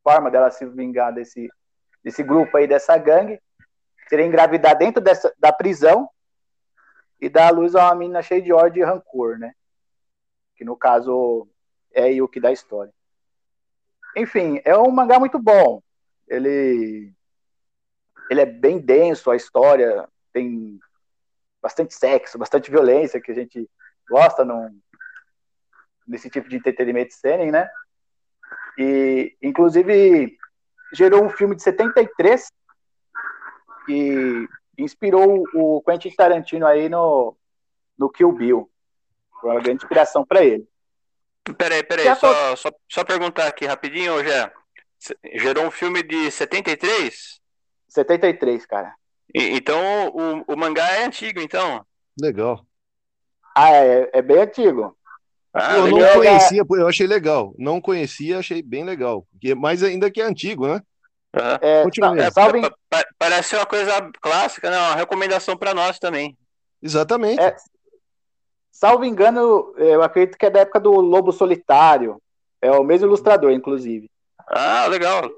forma 0.04 0.30
dela 0.30 0.52
se 0.52 0.66
vingar 0.66 1.14
desse, 1.14 1.50
desse 2.04 2.24
grupo 2.24 2.56
aí, 2.56 2.68
dessa 2.68 2.98
gangue, 2.98 3.42
seria 4.10 4.26
engravidar 4.26 4.78
dentro 4.78 5.02
dessa, 5.02 5.34
da 5.38 5.52
prisão 5.52 6.10
e 7.20 7.30
dar 7.30 7.48
à 7.48 7.52
luz 7.52 7.76
a 7.76 7.86
uma 7.86 7.96
menina 7.96 8.22
cheia 8.22 8.42
de 8.42 8.54
ódio 8.54 8.82
e 8.82 8.86
rancor, 8.86 9.38
né? 9.38 9.54
Que 10.56 10.64
no 10.64 10.76
caso 10.76 11.48
é 11.94 12.22
o 12.22 12.28
que 12.28 12.40
dá 12.40 12.52
história. 12.52 12.94
Enfim, 14.16 14.62
é 14.64 14.78
um 14.78 14.92
mangá 14.92 15.20
muito 15.20 15.40
bom. 15.40 15.82
Ele 16.28 17.14
ele 18.30 18.42
é 18.42 18.46
bem 18.46 18.78
denso, 18.78 19.32
a 19.32 19.36
história 19.36 20.08
tem 20.34 20.80
bastante 21.62 21.94
sexo, 21.94 22.38
bastante 22.38 22.70
violência 22.70 23.22
que 23.22 23.32
a 23.32 23.36
gente 23.36 23.70
gosta 24.10 24.44
num, 24.44 24.80
nesse 26.08 26.30
tipo 26.30 26.50
de 26.50 26.58
entretenimento 26.58 27.14
seinen, 27.14 27.52
né? 27.52 27.70
E 28.78 29.36
inclusive 29.42 30.38
gerou 30.94 31.24
um 31.24 31.30
filme 31.30 31.56
de 31.56 31.64
73 31.64 32.48
que 33.88 34.48
inspirou 34.78 35.44
o 35.56 35.82
Quentin 35.82 36.12
Tarantino 36.12 36.68
aí 36.68 36.88
no, 36.90 37.36
no 37.98 38.10
Kill 38.10 38.32
Bill. 38.32 38.70
Foi 39.42 39.52
uma 39.52 39.62
grande 39.62 39.84
inspiração 39.84 40.26
para 40.26 40.44
ele. 40.44 40.68
Peraí, 41.58 41.82
peraí, 41.82 42.14
só, 42.16 42.56
só, 42.56 42.70
só 42.90 43.04
perguntar 43.04 43.48
aqui 43.48 43.66
rapidinho, 43.66 44.24
já 44.24 44.52
gerou 45.36 45.66
um 45.66 45.72
filme 45.72 46.04
de 46.04 46.30
73? 46.30 47.40
73, 47.88 48.66
cara. 48.66 48.94
E, 49.34 49.56
então 49.56 49.80
o, 50.10 50.54
o 50.54 50.58
mangá 50.58 50.86
é 50.92 51.06
antigo, 51.06 51.40
então? 51.40 51.86
Legal. 52.20 52.66
Ah, 53.56 53.72
é, 53.72 54.10
é 54.14 54.22
bem 54.22 54.40
antigo. 54.40 54.96
Ah, 55.54 55.78
eu 55.78 55.86
legal. 55.86 56.00
não 56.00 56.14
conhecia, 56.14 56.64
eu 56.70 56.88
achei 56.88 57.08
legal. 57.08 57.56
Não 57.58 57.82
conhecia, 57.82 58.40
achei 58.40 58.62
bem 58.62 58.84
legal. 58.84 59.26
Mas 59.58 59.82
ainda 59.82 60.12
que 60.12 60.22
é 60.22 60.26
antigo, 60.26 60.68
né? 60.68 60.82
Uhum. 61.38 61.58
É, 61.62 61.84
Continua. 61.84 62.20
É, 62.20 62.32
salve... 62.32 62.62
Parece 63.18 63.56
uma 63.56 63.66
coisa 63.66 64.12
clássica, 64.22 64.70
né? 64.70 64.78
Uma 64.78 64.96
recomendação 64.96 65.58
para 65.58 65.74
nós 65.74 66.00
também. 66.00 66.38
Exatamente. 66.82 67.42
É, 67.42 67.56
salvo 68.72 69.06
engano, 69.06 69.74
eu 69.78 70.02
acredito 70.04 70.38
que 70.38 70.46
é 70.46 70.50
da 70.50 70.62
época 70.62 70.80
do 70.80 70.92
Lobo 70.92 71.32
Solitário. 71.32 72.22
É 72.62 72.72
o 72.72 72.84
mesmo 72.84 73.08
ilustrador, 73.08 73.52
inclusive. 73.52 74.10
Ah, 74.48 74.88
legal. 74.88 75.30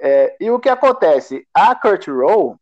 É, 0.00 0.36
e 0.40 0.50
o 0.50 0.60
que 0.60 0.68
acontece? 0.68 1.46
A 1.52 1.74
Kurt 1.74 2.06
Rowe, 2.08 2.56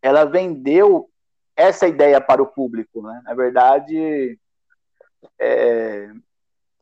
ela 0.00 0.24
vendeu 0.24 1.08
essa 1.56 1.88
ideia 1.88 2.20
para 2.20 2.42
o 2.42 2.46
público, 2.46 3.02
né? 3.02 3.20
Na 3.24 3.34
verdade, 3.34 4.38
é, 5.38 6.08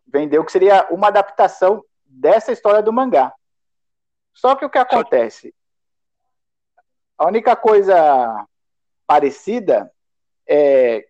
vendeu 0.07 0.45
que 0.45 0.53
seria 0.53 0.87
uma 0.91 1.09
adaptação 1.09 1.83
dessa 2.05 2.53
história 2.53 2.83
do 2.83 2.93
mangá. 2.93 3.33
Só 4.37 4.55
que 4.55 4.67
o 4.67 4.71
que 4.71 4.77
acontece? 4.77 5.55
A 7.17 7.27
única 7.27 7.57
coisa 7.57 8.47
parecida 9.07 9.91
é 10.47 11.09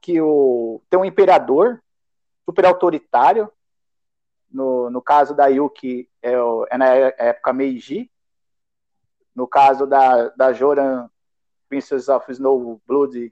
que 0.00 0.18
o, 0.20 0.80
tem 0.88 0.98
um 0.98 1.04
imperador 1.04 1.82
super 2.46 2.64
autoritário, 2.64 3.52
no, 4.50 4.88
no 4.88 5.02
caso 5.02 5.34
da 5.34 5.46
Yuki 5.46 6.08
é, 6.22 6.40
o, 6.40 6.66
é 6.70 6.78
na 6.78 6.86
época 6.86 7.52
Meiji, 7.52 8.10
no 9.34 9.46
caso 9.46 9.86
da, 9.86 10.28
da 10.30 10.52
Joran 10.54 11.10
Princess 11.68 12.08
of 12.08 12.32
Snow 12.32 12.80
Blood 12.86 13.30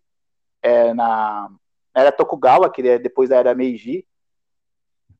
é 0.60 0.92
na 0.92 1.50
era 1.94 2.12
Tokugawa, 2.12 2.70
que 2.70 2.86
é 2.86 2.98
depois 2.98 3.30
da 3.30 3.36
era 3.36 3.54
Meiji, 3.54 4.06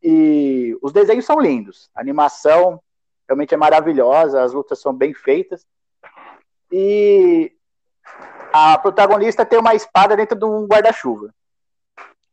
e 0.02 0.76
os 0.82 0.92
desenhos 0.92 1.24
são 1.24 1.40
lindos, 1.40 1.90
a 1.94 2.00
animação 2.00 2.82
realmente 3.28 3.54
é 3.54 3.56
maravilhosa, 3.56 4.42
as 4.42 4.52
lutas 4.52 4.80
são 4.80 4.92
bem 4.92 5.14
feitas. 5.14 5.66
E 6.70 7.52
a 8.52 8.78
protagonista 8.78 9.44
tem 9.44 9.58
uma 9.58 9.74
espada 9.74 10.16
dentro 10.16 10.38
de 10.38 10.44
um 10.44 10.66
guarda-chuva. 10.66 11.32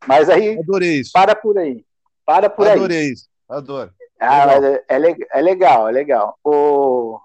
Mas 0.06 0.28
aí. 0.28 0.58
Adorei 0.58 1.00
isso. 1.00 1.12
Para 1.12 1.34
por 1.34 1.58
aí. 1.58 1.84
Para 2.24 2.48
por 2.48 2.66
Adorei 2.66 2.72
aí. 2.72 2.84
Adorei 2.84 3.12
isso. 3.12 3.28
Adoro. 3.48 3.92
Ah, 4.18 4.44
legal. 4.44 4.64
É, 4.64 4.82
é, 4.88 5.16
é, 5.32 5.40
legal, 5.40 5.88
é 5.88 5.92
legal. 5.92 6.38
O... 6.44 7.18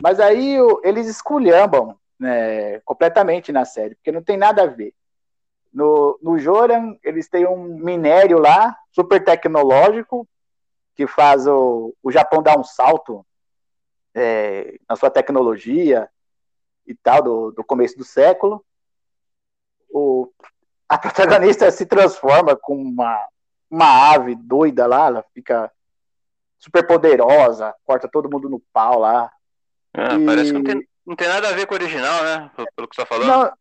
Mas 0.00 0.20
aí 0.20 0.60
o, 0.60 0.80
eles 0.84 1.06
esculhambam 1.06 1.96
né, 2.18 2.80
completamente 2.80 3.50
na 3.50 3.64
série, 3.64 3.96
porque 3.96 4.12
não 4.12 4.22
tem 4.22 4.36
nada 4.36 4.62
a 4.62 4.66
ver. 4.66 4.94
No, 5.72 6.18
no 6.22 6.38
Joran, 6.38 6.96
eles 7.02 7.28
têm 7.28 7.46
um 7.46 7.64
minério 7.64 8.38
lá, 8.38 8.76
super 8.92 9.22
tecnológico, 9.22 10.26
que 11.00 11.06
faz 11.06 11.46
o, 11.46 11.96
o 12.02 12.12
Japão 12.12 12.42
dar 12.42 12.58
um 12.58 12.62
salto 12.62 13.24
é, 14.14 14.78
na 14.86 14.96
sua 14.96 15.08
tecnologia 15.08 16.06
e 16.86 16.94
tal, 16.94 17.22
do, 17.22 17.50
do 17.52 17.64
começo 17.64 17.96
do 17.96 18.04
século. 18.04 18.62
O, 19.88 20.30
a 20.86 20.98
protagonista 20.98 21.70
se 21.70 21.86
transforma 21.86 22.54
com 22.54 22.76
uma, 22.76 23.18
uma 23.70 24.12
ave 24.12 24.34
doida 24.34 24.86
lá, 24.86 25.06
ela 25.06 25.24
fica 25.32 25.72
super 26.58 26.86
poderosa, 26.86 27.74
corta 27.82 28.06
todo 28.06 28.30
mundo 28.30 28.50
no 28.50 28.60
pau 28.70 28.98
lá. 28.98 29.32
É, 29.94 30.16
e... 30.16 30.26
Parece 30.26 30.52
que 30.52 30.58
não 30.58 30.64
tem, 30.64 30.88
não 31.06 31.16
tem 31.16 31.28
nada 31.28 31.48
a 31.48 31.52
ver 31.52 31.64
com 31.64 31.72
o 31.72 31.78
original, 31.78 32.22
né? 32.22 32.50
Pelo 32.76 32.86
que 32.86 32.94
você 32.94 33.00
tá 33.00 33.06
falando. 33.06 33.26
Não, 33.26 33.52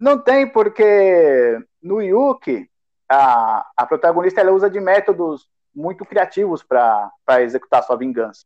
não 0.00 0.18
tem, 0.18 0.50
porque 0.50 1.62
no 1.82 2.00
Yuki, 2.00 2.70
a, 3.06 3.70
a 3.76 3.84
protagonista 3.84 4.40
ela 4.40 4.52
usa 4.52 4.70
de 4.70 4.80
métodos 4.80 5.46
muito 5.74 6.04
criativos 6.04 6.62
para 6.62 7.12
executar 7.40 7.82
sua 7.82 7.96
vingança. 7.96 8.44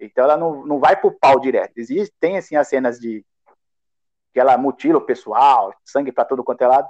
Então 0.00 0.24
ela 0.24 0.36
não, 0.36 0.64
não 0.64 0.78
vai 0.78 0.96
pro 0.96 1.12
pau 1.12 1.40
direto. 1.40 1.76
Existe, 1.76 2.14
tem 2.20 2.38
assim 2.38 2.56
as 2.56 2.68
cenas 2.68 2.98
de 2.98 3.24
que 4.32 4.40
ela 4.40 4.56
mutila 4.56 4.98
o 4.98 5.04
pessoal, 5.04 5.74
sangue 5.84 6.12
para 6.12 6.24
todo 6.24 6.44
quanto 6.44 6.62
é 6.62 6.66
lado, 6.66 6.88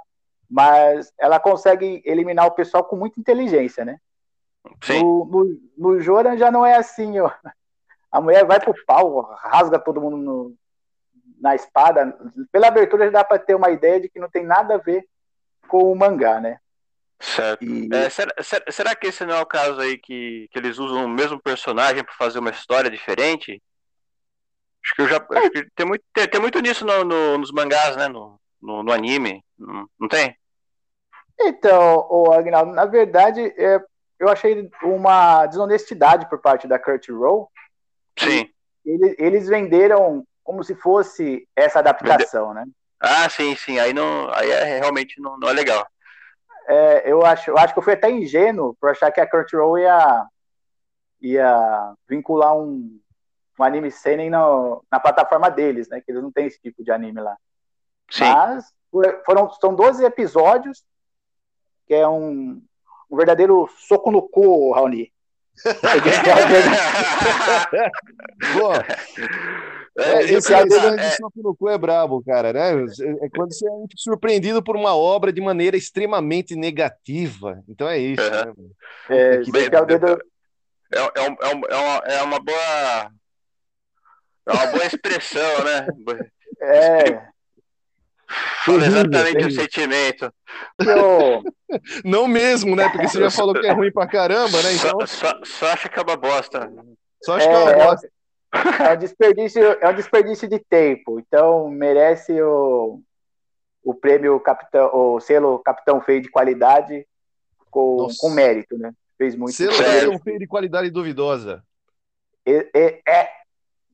mas 0.49 1.13
ela 1.17 1.39
consegue 1.39 2.01
eliminar 2.05 2.47
o 2.47 2.51
pessoal 2.51 2.83
com 2.83 2.95
muita 2.95 3.19
inteligência, 3.19 3.85
né? 3.85 3.99
Sim. 4.83 5.01
No, 5.01 5.25
no, 5.25 5.61
no 5.77 5.99
Joran 5.99 6.37
já 6.37 6.51
não 6.51 6.65
é 6.65 6.75
assim, 6.75 7.19
ó. 7.19 7.31
A 8.11 8.19
mulher 8.19 8.45
vai 8.45 8.59
pro 8.59 8.73
pau, 8.85 9.21
rasga 9.21 9.79
todo 9.79 10.01
mundo 10.01 10.17
no, 10.17 10.55
na 11.39 11.55
espada. 11.55 12.17
Pela 12.51 12.67
abertura 12.67 13.05
já 13.05 13.11
dá 13.11 13.23
para 13.23 13.39
ter 13.39 13.55
uma 13.55 13.69
ideia 13.69 13.99
de 13.99 14.09
que 14.09 14.19
não 14.19 14.29
tem 14.29 14.43
nada 14.43 14.75
a 14.75 14.79
ver 14.79 15.07
com 15.67 15.91
o 15.91 15.95
mangá, 15.95 16.39
né? 16.39 16.59
Certo. 17.19 17.63
E... 17.63 17.89
É, 17.93 18.09
será, 18.09 18.33
será, 18.69 18.95
que 18.95 19.07
esse 19.07 19.25
não 19.25 19.35
é 19.35 19.41
o 19.41 19.45
caso 19.45 19.79
aí 19.81 19.97
que, 19.97 20.47
que 20.51 20.57
eles 20.57 20.77
usam 20.77 21.05
o 21.05 21.09
mesmo 21.09 21.39
personagem 21.39 22.03
para 22.03 22.13
fazer 22.13 22.39
uma 22.39 22.49
história 22.49 22.89
diferente? 22.89 23.61
Acho 24.83 24.95
que 24.95 25.01
eu 25.01 25.07
já. 25.09 25.17
É. 25.17 25.37
Acho 25.39 25.51
que 25.51 25.67
tem, 25.75 25.85
muito, 25.85 26.03
tem, 26.13 26.27
tem 26.27 26.41
muito 26.41 26.59
nisso 26.61 26.85
no, 26.85 27.03
no, 27.03 27.37
nos 27.37 27.51
mangás, 27.51 27.97
né? 27.97 28.07
No, 28.07 28.39
no, 28.61 28.83
no 28.83 28.91
anime. 28.91 29.43
Não, 29.57 29.85
não, 29.99 30.07
tem? 30.07 30.35
Então, 31.41 32.07
o 32.09 32.31
Agnaldo, 32.31 32.71
na 32.71 32.85
verdade, 32.85 33.41
é, 33.57 33.81
eu 34.17 34.29
achei 34.29 34.69
uma 34.81 35.45
desonestidade 35.45 36.27
por 36.29 36.39
parte 36.39 36.67
da 36.67 36.79
Kurt 36.79 37.09
Row. 37.09 37.49
Sim. 38.17 38.49
Eles, 38.85 39.15
eles 39.17 39.47
venderam 39.47 40.25
como 40.43 40.63
se 40.63 40.73
fosse 40.75 41.47
essa 41.55 41.79
adaptação, 41.79 42.53
Vende... 42.53 42.65
né? 42.65 42.71
Ah, 42.99 43.29
sim, 43.29 43.55
sim. 43.55 43.77
Aí 43.79 43.93
não, 43.93 44.29
aí 44.33 44.49
é, 44.49 44.79
realmente 44.79 45.21
não, 45.21 45.37
não 45.37 45.49
é 45.49 45.53
legal. 45.53 45.85
É, 46.69 47.11
eu 47.11 47.25
acho, 47.25 47.49
eu 47.49 47.57
acho 47.57 47.73
que 47.73 47.79
eu 47.79 47.83
fui 47.83 47.93
até 47.93 48.11
ingênuo 48.11 48.77
por 48.79 48.91
achar 48.91 49.11
que 49.11 49.19
a 49.19 49.27
Kurt 49.27 49.51
Row 49.53 49.79
ia, 49.79 50.23
ia 51.19 51.95
vincular 52.07 52.55
um, 52.55 53.01
um 53.59 53.63
anime 53.63 53.89
seinen 53.89 54.29
no, 54.29 54.85
na 54.91 54.99
plataforma 54.99 55.49
deles, 55.49 55.89
né? 55.89 55.99
Que 55.99 56.11
eles 56.11 56.21
não 56.21 56.31
têm 56.31 56.45
esse 56.45 56.61
tipo 56.61 56.83
de 56.83 56.91
anime 56.91 57.21
lá. 57.21 57.35
Sim. 58.11 58.25
Mas 58.25 58.71
foram, 59.25 59.49
são 59.53 59.73
12 59.73 60.05
episódios, 60.05 60.85
que 61.87 61.95
é 61.95 62.07
um, 62.07 62.61
um 63.09 63.17
verdadeiro 63.17 63.67
soco 63.75 64.11
no 64.11 64.29
cu, 64.29 64.71
Raoni. 64.71 65.11
Pô, 68.53 68.69
é, 69.99 70.23
esse 70.23 70.65
de 70.65 71.15
soco 71.17 71.41
no 71.41 71.55
cu 71.55 71.69
é 71.69 71.77
brabo, 71.77 72.23
cara, 72.23 72.53
né? 72.53 72.85
É 73.21 73.29
quando 73.29 73.53
você 73.53 73.67
é 73.67 73.71
surpreendido 73.95 74.63
por 74.63 74.75
uma 74.75 74.95
obra 74.95 75.31
de 75.31 75.41
maneira 75.41 75.75
extremamente 75.77 76.55
negativa. 76.55 77.61
Então 77.67 77.87
é 77.87 77.97
isso. 77.97 78.21
Né? 78.21 78.53
É, 79.09 79.15
é, 79.15 79.35
é, 79.35 79.39
é, 80.91 81.09
é, 81.15 81.51
uma, 81.51 81.97
é 82.05 82.21
uma 82.23 82.39
boa. 82.39 83.11
É 84.47 84.51
uma 84.51 84.67
boa 84.67 84.85
expressão, 84.85 85.63
né? 85.63 85.87
É. 86.61 87.29
Fala 88.65 88.85
exatamente 88.85 89.45
o 89.45 89.51
sentimento. 89.51 90.33
Eu... 90.79 91.43
Não 92.03 92.27
mesmo, 92.27 92.75
né? 92.75 92.89
Porque 92.89 93.07
você 93.07 93.19
já 93.19 93.31
falou 93.31 93.53
que 93.53 93.65
é 93.65 93.71
ruim 93.71 93.91
pra 93.91 94.07
caramba, 94.07 94.61
né? 94.61 94.73
Então... 94.73 94.99
Só, 95.05 95.27
só, 95.27 95.39
só 95.43 95.65
acha 95.67 95.89
que 95.89 95.99
é 95.99 96.01
uma 96.01 96.17
bosta. 96.17 96.71
Só 97.23 97.35
acha 97.35 97.45
é, 97.45 97.49
que 97.49 97.55
é 97.55 97.57
uma 97.57 97.71
é, 97.71 97.85
bosta. 97.85 98.09
É 98.89 98.93
um, 98.93 98.97
desperdício, 98.97 99.61
é 99.61 99.89
um 99.89 99.93
desperdício 99.93 100.47
de 100.47 100.59
tempo. 100.59 101.19
Então 101.19 101.69
merece 101.69 102.41
o, 102.41 103.01
o 103.83 103.93
prêmio 103.93 104.39
capitão, 104.39 104.89
o 104.93 105.19
selo 105.19 105.59
Capitão 105.59 106.01
Feio 106.01 106.21
de 106.21 106.29
qualidade 106.29 107.05
com, 107.69 108.07
com 108.17 108.29
mérito, 108.29 108.77
né? 108.77 108.91
Fez 109.17 109.35
muito. 109.35 109.53
Selo 109.53 109.77
Capitão 109.77 110.19
Feio 110.19 110.39
de 110.39 110.47
qualidade 110.47 110.89
duvidosa. 110.89 111.63
É, 112.45 112.69
é, 112.73 113.01
é 113.07 113.29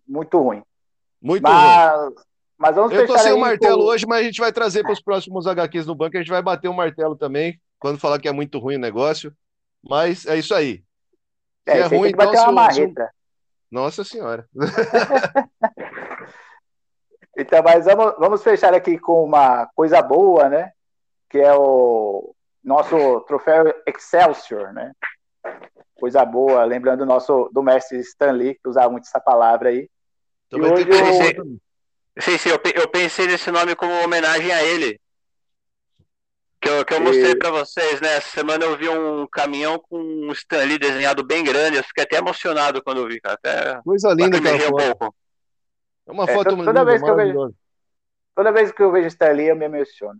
muito 0.08 0.40
ruim. 0.40 0.64
Muito 1.22 1.44
Mas, 1.44 2.00
ruim. 2.00 2.16
Mas 2.58 2.76
vamos 2.76 2.94
Eu 2.94 3.08
tô 3.08 3.18
sem 3.18 3.34
o 3.34 3.40
martelo 3.40 3.80
com... 3.80 3.86
hoje, 3.86 4.06
mas 4.08 4.22
a 4.22 4.24
gente 4.24 4.40
vai 4.40 4.52
trazer 4.52 4.84
para 4.84 4.94
os 4.94 5.02
próximos 5.02 5.46
HQs 5.46 5.86
no 5.86 5.96
banco. 5.96 6.16
A 6.16 6.20
gente 6.20 6.32
vai 6.32 6.42
bater 6.42 6.70
o 6.70 6.74
martelo 6.74 7.16
também, 7.16 7.60
quando 7.80 8.00
falar 8.00 8.20
que 8.20 8.28
é 8.28 8.32
muito 8.32 8.60
ruim 8.60 8.76
o 8.76 8.80
negócio. 8.80 9.34
Mas 9.84 10.26
é 10.26 10.38
isso 10.38 10.54
aí. 10.56 10.84
Se 11.68 11.74
é, 11.74 11.80
é 11.80 11.86
ruim, 11.86 12.10
então. 12.10 12.26
Bater 12.26 12.42
uma 12.42 12.52
marreta. 12.52 13.12
Nossa 13.76 14.06
Senhora. 14.06 14.48
então, 17.38 17.62
mas 17.62 17.84
vamos, 17.84 18.16
vamos 18.18 18.42
fechar 18.42 18.74
aqui 18.74 18.98
com 18.98 19.22
uma 19.22 19.68
coisa 19.76 20.02
boa, 20.02 20.48
né? 20.48 20.72
Que 21.30 21.40
é 21.40 21.54
o 21.54 22.34
nosso 22.64 23.20
troféu 23.28 23.66
Excelsior, 23.86 24.72
né? 24.72 24.94
Coisa 26.00 26.24
boa, 26.24 26.64
lembrando 26.64 27.00
do 27.00 27.06
nosso 27.06 27.50
do 27.52 27.62
mestre 27.62 28.00
Stanley, 28.00 28.56
que 28.56 28.70
usava 28.70 28.90
muito 28.90 29.08
essa 29.08 29.20
palavra 29.20 29.68
aí. 29.68 29.90
Também 30.50 30.70
e 30.70 30.74
hoje 30.74 30.86
tem 30.86 31.34
que 31.34 32.22
Sim, 32.22 32.38
sim, 32.38 32.50
eu, 32.52 32.60
eu 32.82 32.88
pensei 32.88 33.28
nesse 33.28 33.52
nome 33.52 33.76
como 33.76 33.92
homenagem 33.92 34.54
a 34.54 34.64
ele. 34.64 34.98
Que 36.66 36.72
eu, 36.72 36.84
que 36.84 36.96
eu 36.96 37.00
mostrei 37.00 37.34
e... 37.34 37.38
para 37.38 37.52
vocês, 37.52 38.02
né? 38.02 38.16
Essa 38.16 38.28
semana 38.30 38.66
eu 38.66 38.76
vi 38.76 38.90
um 38.90 39.28
caminhão 39.28 39.78
com 39.78 40.00
um 40.00 40.32
Stanley 40.32 40.80
desenhado 40.80 41.24
bem 41.24 41.44
grande. 41.44 41.78
Eu 41.78 41.84
fiquei 41.84 42.04
até 42.04 42.18
emocionado 42.18 42.84
quando 42.84 43.02
eu 43.02 43.08
vi, 43.08 43.22
cara. 43.22 43.36
Até 43.36 43.80
Coisa 43.84 44.16
linda 44.16 44.42
que 44.42 44.48
é 44.48 44.68
um 44.68 44.72
pouco. 44.72 45.16
É 46.08 46.12
uma 46.12 46.26
foto 46.26 46.48
é, 46.48 46.50
toda, 46.50 46.64
toda 46.66 46.84
vez 46.84 47.04
que 47.04 47.10
eu 47.10 47.16
vejo 47.16 47.56
Toda 48.34 48.52
vez 48.52 48.72
que 48.72 48.82
eu 48.82 48.92
vejo 48.92 49.08
Stanley, 49.10 49.50
eu 49.50 49.56
me 49.56 49.66
emociono. 49.66 50.20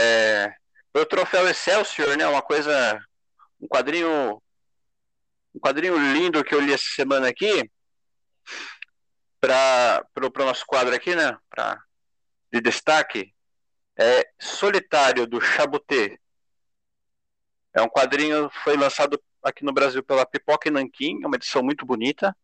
É, 0.00 0.52
o 0.96 1.06
troféu 1.06 1.48
Excelsior, 1.48 2.16
né? 2.16 2.26
Uma 2.26 2.42
coisa, 2.42 3.00
um 3.60 3.68
quadrinho, 3.68 4.42
um 5.54 5.60
quadrinho 5.60 5.96
lindo 6.12 6.44
que 6.44 6.54
eu 6.54 6.60
li 6.60 6.72
essa 6.72 6.88
semana 6.94 7.28
aqui 7.28 7.70
para 9.40 10.04
o 10.16 10.44
nosso 10.44 10.64
quadro 10.66 10.94
aqui, 10.94 11.14
né? 11.14 11.36
Pra, 11.48 11.82
de 12.52 12.60
destaque 12.60 13.34
é 13.98 14.28
Solitário 14.40 15.26
do 15.26 15.40
Chabuté. 15.40 16.18
É 17.74 17.82
um 17.82 17.88
quadrinho 17.88 18.50
foi 18.64 18.76
lançado 18.76 19.22
aqui 19.42 19.64
no 19.64 19.72
Brasil 19.72 20.02
pela 20.02 20.26
Pipoca 20.26 20.68
e 20.68 20.70
Nanquim, 20.70 21.20
é 21.22 21.26
uma 21.26 21.36
edição 21.36 21.62
muito 21.62 21.86
bonita. 21.86 22.36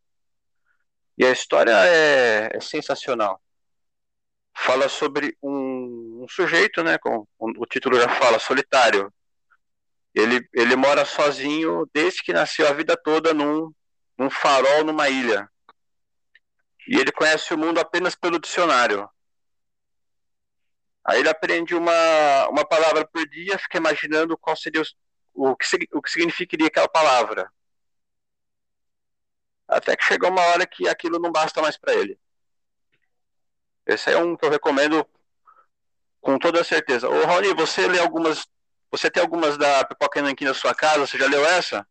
E 1.18 1.24
a 1.24 1.30
história 1.30 1.72
é, 1.72 2.56
é 2.56 2.60
sensacional 2.60 3.40
fala 4.56 4.88
sobre 4.88 5.36
um, 5.42 6.22
um 6.22 6.26
sujeito, 6.28 6.82
né? 6.82 6.96
Com, 6.98 7.26
o 7.38 7.66
título 7.66 8.00
já 8.00 8.08
fala, 8.08 8.38
solitário. 8.38 9.12
Ele, 10.16 10.48
ele 10.54 10.74
mora 10.74 11.04
sozinho 11.04 11.86
desde 11.92 12.22
que 12.22 12.32
nasceu 12.32 12.66
a 12.66 12.72
vida 12.72 12.96
toda 12.96 13.34
num, 13.34 13.70
num 14.18 14.30
farol 14.30 14.82
numa 14.82 15.10
ilha. 15.10 15.46
E 16.88 16.98
ele 16.98 17.12
conhece 17.12 17.52
o 17.52 17.58
mundo 17.58 17.78
apenas 17.78 18.14
pelo 18.14 18.40
dicionário. 18.40 19.06
Aí 21.04 21.20
ele 21.20 21.28
aprende 21.28 21.74
uma, 21.74 22.48
uma 22.48 22.66
palavra 22.66 23.06
por 23.06 23.28
dia, 23.28 23.58
fica 23.58 23.76
imaginando 23.76 24.38
qual 24.38 24.56
seria 24.56 24.82
o, 25.34 25.50
o, 25.50 25.56
que, 25.56 25.66
o 25.92 26.00
que 26.00 26.10
significaria 26.10 26.68
aquela 26.68 26.88
palavra. 26.88 27.52
Até 29.68 29.96
que 29.96 30.04
chegou 30.04 30.30
uma 30.30 30.42
hora 30.42 30.66
que 30.66 30.88
aquilo 30.88 31.18
não 31.18 31.30
basta 31.30 31.60
mais 31.60 31.76
para 31.76 31.94
ele. 31.94 32.18
Esse 33.84 34.10
é 34.12 34.18
um 34.18 34.34
que 34.34 34.46
eu 34.46 34.50
recomendo 34.50 35.06
com 36.20 36.38
toda 36.38 36.64
certeza. 36.64 37.06
Ô, 37.08 37.24
Raoni, 37.26 37.52
você 37.52 37.86
lê 37.86 38.00
algumas. 38.00 38.48
Você 38.90 39.10
tem 39.10 39.22
algumas 39.22 39.56
da 39.58 39.84
Pipoca 39.84 40.28
aqui 40.28 40.44
na 40.44 40.54
sua 40.54 40.74
casa? 40.74 41.06
Você 41.06 41.18
já 41.18 41.26
leu 41.26 41.44
essa? 41.44 41.86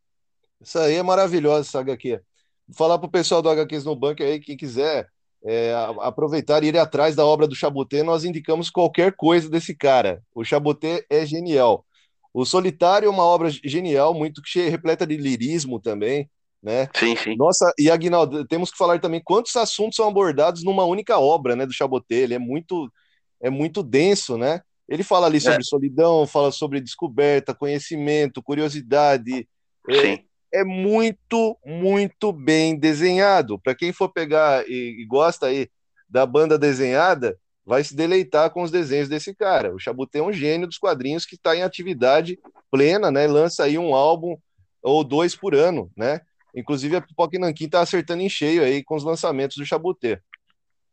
Essa 0.62 0.84
aí 0.84 0.96
é 0.96 1.04
maravilhosa, 1.04 1.68
essa 1.68 1.80
HQ. 1.80 2.22
Vou 2.68 2.76
falar 2.76 2.98
pro 2.98 3.10
pessoal 3.10 3.42
do 3.42 3.50
HQs 3.50 3.86
no 3.86 3.96
Banco 3.96 4.24
aí, 4.24 4.40
quem 4.40 4.58
quiser 4.58 5.08
é, 5.44 5.74
aproveitar 6.02 6.64
e 6.64 6.68
ir 6.68 6.78
atrás 6.78 7.16
da 7.16 7.26
obra 7.26 7.48
do 7.48 7.56
Chabuté, 7.56 8.02
nós 8.02 8.24
indicamos 8.24 8.70
qualquer 8.70 9.14
coisa 9.16 9.50
desse 9.50 9.76
cara. 9.76 10.24
O 10.34 10.44
Chabuté 10.44 11.06
é 11.10 11.26
genial. 11.26 11.86
O 12.34 12.46
Solitário 12.46 13.08
é 13.08 13.10
uma 13.10 13.24
obra 13.24 13.50
genial, 13.50 14.14
muito 14.14 14.42
cheia, 14.46 14.72
repleta 14.72 15.06
de 15.06 15.16
lirismo 15.16 15.80
também 15.80 16.30
né? 16.66 16.90
Sim, 16.96 17.16
sim. 17.16 17.36
Nossa, 17.38 17.72
e 17.78 17.92
Aguinaldo, 17.92 18.44
temos 18.48 18.72
que 18.72 18.78
falar 18.78 19.00
também 19.00 19.22
quantos 19.24 19.56
assuntos 19.56 19.96
são 19.96 20.08
abordados 20.08 20.64
numa 20.64 20.84
única 20.84 21.20
obra, 21.20 21.56
né, 21.56 21.64
do 21.64 21.72
Chaboté. 21.72 22.16
Ele 22.16 22.34
é 22.34 22.40
muito, 22.40 22.92
é 23.40 23.52
muito 23.52 23.84
denso, 23.84 24.36
né? 24.36 24.62
Ele 24.88 25.04
fala 25.04 25.28
ali 25.28 25.42
sobre 25.42 25.62
é. 25.62 25.64
solidão, 25.64 26.28
fala 26.28 26.52
sobre 26.52 26.80
descoberta, 26.80 27.56
conhecimento, 27.56 28.44
curiosidade. 28.44 29.48
É, 29.90 29.94
sim. 29.94 30.26
É, 30.54 30.62
é 30.62 30.64
muito, 30.64 31.58
muito 31.66 32.32
bem 32.32 32.78
desenhado. 32.78 33.60
Para 33.60 33.76
quem 33.76 33.92
for 33.92 34.10
pegar 34.10 34.64
e, 34.68 35.02
e, 35.02 35.06
gosta 35.06 35.48
aí 35.48 35.70
da 36.08 36.26
banda 36.26 36.58
desenhada, 36.58 37.38
vai 37.66 37.84
se 37.84 37.96
deleitar 37.96 38.52
com 38.52 38.62
os 38.62 38.70
desenhos 38.70 39.10
desse 39.10 39.34
cara. 39.34 39.74
O 39.74 39.80
Chaboté 39.80 40.20
é 40.20 40.24
um 40.24 40.32
gênio 40.32 40.68
dos 40.68 40.78
quadrinhos 40.78 41.26
que 41.26 41.36
está 41.36 41.56
em 41.56 41.64
atividade 41.64 42.40
plena, 42.70 43.10
né? 43.10 43.26
Lança 43.26 43.64
aí 43.64 43.78
um 43.78 43.96
álbum 43.96 44.38
ou 44.84 45.04
dois 45.04 45.36
por 45.36 45.56
ano, 45.56 45.92
né? 45.98 46.22
Inclusive, 46.56 46.96
a 46.96 47.02
Pipoca 47.02 47.38
Nanquim 47.38 47.68
tá 47.68 47.82
acertando 47.82 48.22
em 48.22 48.30
cheio 48.30 48.64
aí 48.64 48.84
com 48.84 48.96
os 48.96 49.04
lançamentos 49.04 49.58
do 49.58 49.66
Chabutê. 49.66 50.22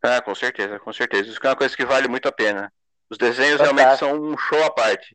Ah, 0.02 0.20
com 0.20 0.34
certeza, 0.34 0.80
com 0.80 0.92
certeza. 0.92 1.30
Isso 1.30 1.38
é 1.40 1.48
uma 1.48 1.54
coisa 1.54 1.76
que 1.76 1.86
vale 1.86 2.08
muito 2.08 2.26
a 2.26 2.32
pena. 2.32 2.72
Os 3.12 3.18
desenhos 3.18 3.60
Fantástico. 3.60 3.76
realmente 3.76 3.98
são 3.98 4.14
um 4.14 4.38
show 4.38 4.64
à 4.64 4.70
parte. 4.70 5.14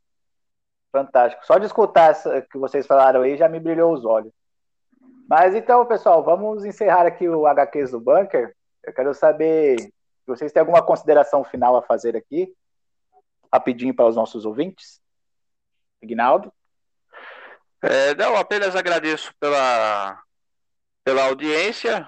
Fantástico. 0.92 1.44
Só 1.48 1.58
de 1.58 1.66
escutar 1.66 2.14
o 2.28 2.42
que 2.44 2.60
vocês 2.60 2.86
falaram 2.86 3.24
aí 3.24 3.36
já 3.36 3.50
me 3.50 3.60
brilhou 3.60 3.92
os 3.92 4.06
olhos. 4.06 4.32
Mas 5.28 5.56
então, 5.56 5.84
pessoal, 5.84 6.24
vamos 6.24 6.64
encerrar 6.64 7.08
aqui 7.08 7.28
o 7.28 7.48
HQs 7.48 7.90
do 7.90 8.00
Bunker. 8.00 8.56
Eu 8.84 8.94
quero 8.94 9.16
saber 9.16 9.80
se 9.80 9.92
vocês 10.28 10.52
têm 10.52 10.60
alguma 10.60 10.86
consideração 10.86 11.44
final 11.44 11.76
a 11.76 11.82
fazer 11.82 12.16
aqui, 12.16 12.54
rapidinho 13.52 13.96
para 13.96 14.06
os 14.06 14.16
nossos 14.16 14.46
ouvintes. 14.46 15.02
Ignaldo? 16.00 16.54
É, 17.82 18.14
não, 18.14 18.36
apenas 18.36 18.76
agradeço 18.76 19.34
pela, 19.40 20.22
pela 21.04 21.26
audiência. 21.26 22.08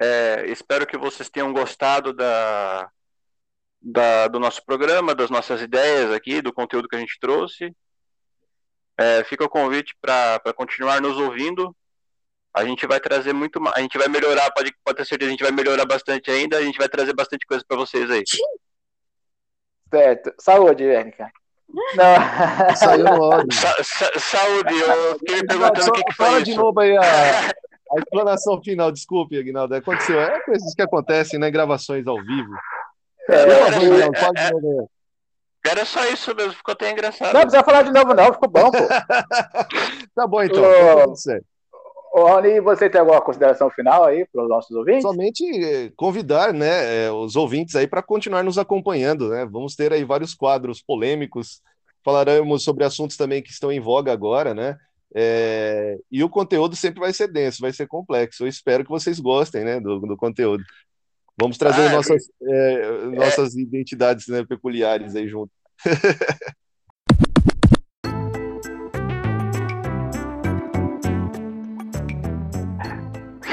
É, 0.00 0.46
espero 0.46 0.86
que 0.86 0.96
vocês 0.96 1.28
tenham 1.28 1.52
gostado 1.52 2.14
da, 2.14 2.90
da, 3.80 4.28
do 4.28 4.40
nosso 4.40 4.64
programa, 4.64 5.14
das 5.14 5.30
nossas 5.30 5.62
ideias 5.62 6.12
aqui, 6.12 6.42
do 6.42 6.52
conteúdo 6.52 6.88
que 6.88 6.96
a 6.96 6.98
gente 6.98 7.18
trouxe. 7.20 7.74
É, 8.98 9.22
fica 9.24 9.44
o 9.44 9.48
convite 9.48 9.94
para 10.00 10.40
continuar 10.56 11.00
nos 11.00 11.16
ouvindo. 11.16 11.74
A 12.52 12.64
gente 12.64 12.86
vai 12.86 12.98
trazer 12.98 13.32
muito 13.32 13.60
mais. 13.60 13.76
A 13.76 13.80
gente 13.80 13.96
vai 13.96 14.08
melhorar, 14.08 14.50
pode, 14.50 14.74
pode 14.84 14.96
ter 14.96 15.04
certeza, 15.04 15.28
a 15.28 15.32
gente 15.32 15.42
vai 15.44 15.52
melhorar 15.52 15.84
bastante 15.84 16.30
ainda. 16.30 16.58
A 16.58 16.62
gente 16.62 16.78
vai 16.78 16.88
trazer 16.88 17.14
bastante 17.14 17.46
coisa 17.46 17.64
para 17.66 17.76
vocês 17.76 18.10
aí. 18.10 18.24
Certo. 19.90 20.34
Saúde, 20.40 20.84
Érica. 20.84 21.30
Não. 21.68 22.76
Saiu 22.76 23.04
no 23.04 23.44
Sa 23.52 23.84
sa 23.84 24.18
saúde, 24.18 24.74
eu 24.74 25.18
fiquei 25.18 25.44
perguntando 25.44 25.88
o 25.88 25.92
que, 25.92 26.02
que 26.02 26.14
foi 26.14 26.26
Fala 26.26 26.38
isso. 26.38 26.50
de 26.50 26.56
novo 26.56 26.80
aí 26.80 26.96
a, 26.96 27.02
a 27.92 27.98
explanação 27.98 28.60
final. 28.62 28.90
Desculpe, 28.90 29.38
Aguinaldo. 29.38 29.76
Aconteceu. 29.76 30.18
É 30.18 30.40
coisas 30.40 30.74
que 30.74 30.82
acontecem, 30.82 31.38
né? 31.38 31.50
Gravações 31.50 32.06
ao 32.06 32.16
vivo. 32.16 32.52
É, 33.28 33.44
Por 33.44 33.54
favor, 33.54 33.72
é, 33.72 33.76
Aguinaldo, 33.76 34.16
é, 34.16 34.20
fala 34.20 34.32
de 34.32 34.52
novo 34.52 34.80
aí. 34.80 34.86
Era 35.70 35.84
só 35.84 36.06
isso 36.06 36.34
mesmo, 36.34 36.52
ficou 36.54 36.72
até 36.72 36.90
engraçado. 36.90 37.34
Não 37.34 37.42
precisa 37.42 37.64
falar 37.64 37.82
de 37.82 37.92
novo, 37.92 38.14
não. 38.14 38.32
Ficou 38.32 38.48
bom, 38.48 38.70
pô. 38.70 38.78
Tá 40.14 40.26
bom, 40.26 40.42
então. 40.42 40.62
Ô. 40.62 41.14
Ô, 42.10 42.26
Rony, 42.26 42.60
você 42.60 42.88
tem 42.88 43.00
alguma 43.00 43.20
consideração 43.20 43.70
final 43.70 44.04
aí 44.04 44.26
para 44.32 44.42
os 44.42 44.48
nossos 44.48 44.74
ouvintes? 44.74 45.02
Somente 45.02 45.44
eh, 45.44 45.92
convidar 45.94 46.52
né, 46.52 47.04
eh, 47.04 47.10
os 47.12 47.36
ouvintes 47.36 47.76
aí 47.76 47.86
para 47.86 48.02
continuar 48.02 48.42
nos 48.42 48.58
acompanhando. 48.58 49.28
Né? 49.28 49.46
Vamos 49.46 49.76
ter 49.76 49.92
aí 49.92 50.04
vários 50.04 50.34
quadros 50.34 50.82
polêmicos, 50.82 51.60
falaremos 52.04 52.64
sobre 52.64 52.84
assuntos 52.84 53.16
também 53.16 53.42
que 53.42 53.50
estão 53.50 53.70
em 53.70 53.78
voga 53.78 54.10
agora, 54.10 54.54
né? 54.54 54.76
Eh, 55.14 55.98
e 56.10 56.24
o 56.24 56.28
conteúdo 56.28 56.74
sempre 56.74 57.00
vai 57.00 57.12
ser 57.12 57.28
denso, 57.28 57.60
vai 57.60 57.72
ser 57.72 57.86
complexo. 57.86 58.42
Eu 58.42 58.48
espero 58.48 58.84
que 58.84 58.90
vocês 58.90 59.20
gostem 59.20 59.64
né, 59.64 59.78
do, 59.78 60.00
do 60.00 60.16
conteúdo. 60.16 60.64
Vamos 61.40 61.56
trazer 61.56 61.82
Ah, 61.86 61.92
nossas, 61.92 62.24
eh, 62.42 63.06
nossas 63.14 63.54
identidades 63.54 64.26
né, 64.26 64.44
peculiares 64.44 65.14
aí 65.14 65.28
junto. 65.28 65.52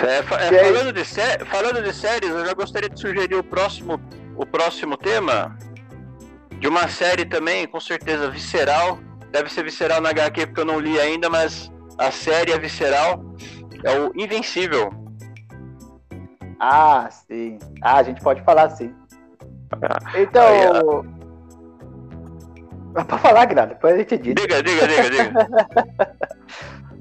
É, 0.03 0.21
fa- 0.23 0.39
é, 0.39 0.51
falando, 0.63 0.93
de 0.93 1.05
sé- 1.05 1.39
falando 1.45 1.81
de 1.81 1.93
séries, 1.93 2.29
eu 2.29 2.45
já 2.45 2.53
gostaria 2.53 2.89
de 2.89 2.99
sugerir 2.99 3.35
o 3.35 3.43
próximo, 3.43 3.99
o 4.35 4.45
próximo 4.45 4.97
tema 4.97 5.57
de 6.59 6.67
uma 6.67 6.87
série 6.87 7.25
também, 7.25 7.65
com 7.67 7.79
certeza, 7.79 8.29
visceral. 8.29 8.99
Deve 9.31 9.49
ser 9.51 9.63
visceral 9.63 10.01
na 10.01 10.09
HQ 10.09 10.47
porque 10.47 10.61
eu 10.61 10.65
não 10.65 10.79
li 10.79 10.99
ainda, 10.99 11.29
mas 11.29 11.71
a 11.97 12.11
série 12.11 12.51
é 12.51 12.59
visceral. 12.59 13.23
É 13.83 13.99
o 13.99 14.11
Invencível. 14.15 14.89
Ah, 16.67 17.07
sim. 17.11 17.59
Ah, 17.81 17.97
a 17.97 18.03
gente 18.03 18.21
pode 18.21 18.41
falar 18.41 18.69
sim. 18.71 18.91
Aí, 20.13 20.23
Então. 20.23 21.05
Pra 23.05 23.17
falar, 23.19 23.45
Grana, 23.45 23.67
depois 23.67 23.93
a 23.93 23.97
gente 23.97 24.17
diz. 24.17 24.33
Diga, 24.35 24.63
diga, 24.63 24.87
diga, 24.87 25.09
diga. 25.09 25.47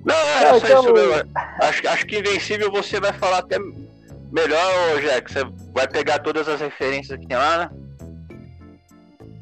Não, 0.05 0.15
era 0.15 0.53
Não, 0.53 0.61
só 0.61 0.67
então- 0.67 0.83
isso 0.83 0.93
mesmo. 0.93 1.31
Acho, 1.63 1.89
acho 1.89 2.07
que 2.07 2.19
Invencível 2.19 2.71
você 2.71 3.01
vai 3.01 3.13
falar 3.13 3.39
até 3.39 3.57
melhor, 4.31 5.01
Jack. 5.01 5.33
Você 5.33 5.45
vai 5.73 5.89
pegar 5.89 6.19
todas 6.19 6.47
as 6.49 6.61
referências 6.61 7.19
que 7.19 7.27
tem 7.27 7.37
lá, 7.39 7.59
né? 7.59 7.71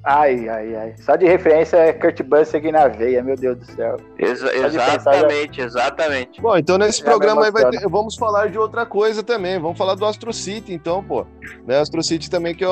Ai, 0.05 0.49
ai, 0.49 0.75
ai. 0.75 0.95
Só 0.99 1.15
de 1.15 1.27
referência 1.27 1.77
é 1.77 1.93
Kurt 1.93 2.23
Busiek 2.23 2.57
aqui 2.57 2.73
na 2.73 2.89
veia, 2.89 3.23
meu 3.23 3.37
Deus 3.37 3.57
do 3.59 3.65
céu. 3.67 3.97
Exa- 4.19 4.49
de 4.49 4.61
pensar, 4.61 4.71
já- 4.71 4.95
exatamente, 4.97 5.61
exatamente. 5.61 6.41
Bom, 6.41 6.57
então 6.57 6.77
nesse 6.77 6.99
Já 6.99 7.05
programa 7.05 7.45
aí 7.45 7.53
vai 7.53 7.71
ter- 7.71 7.89
vamos 7.89 8.17
falar 8.17 8.49
de 8.51 8.59
outra 8.59 8.85
coisa 8.85 9.23
também. 9.23 9.61
Vamos 9.61 9.79
falar 9.79 9.95
do 9.95 10.05
Astro 10.05 10.33
City, 10.33 10.73
então, 10.75 11.05
pô. 11.05 11.25
Né, 11.67 11.79
Astro 11.79 12.03
City 12.03 12.29
também, 12.29 12.53
que 12.53 12.65
é 12.65 12.69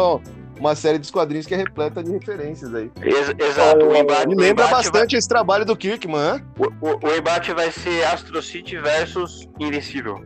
uma 0.59 0.75
série 0.75 0.99
de 0.99 1.11
quadrinhos 1.13 1.47
que 1.47 1.55
é 1.55 1.57
repleta 1.57 2.03
de 2.03 2.11
referências 2.11 2.75
aí. 2.75 2.91
Ex- 3.01 3.33
exato. 3.39 3.87
O 3.87 3.95
embate, 3.97 4.27
Me 4.27 4.35
lembra 4.35 4.65
embate 4.67 4.71
bastante 4.91 5.15
esse 5.17 5.29
trabalho 5.29 5.65
do 5.65 5.77
Kirkman, 5.77 6.43
vai- 6.57 6.69
o, 6.81 6.87
o- 6.89 6.99
o 7.11 7.17
embate 7.17 7.53
vai 7.55 7.71
ser 7.71 8.05
Astro 8.07 8.43
City 8.43 8.77
versus 8.79 9.49
Invencível. 9.61 10.17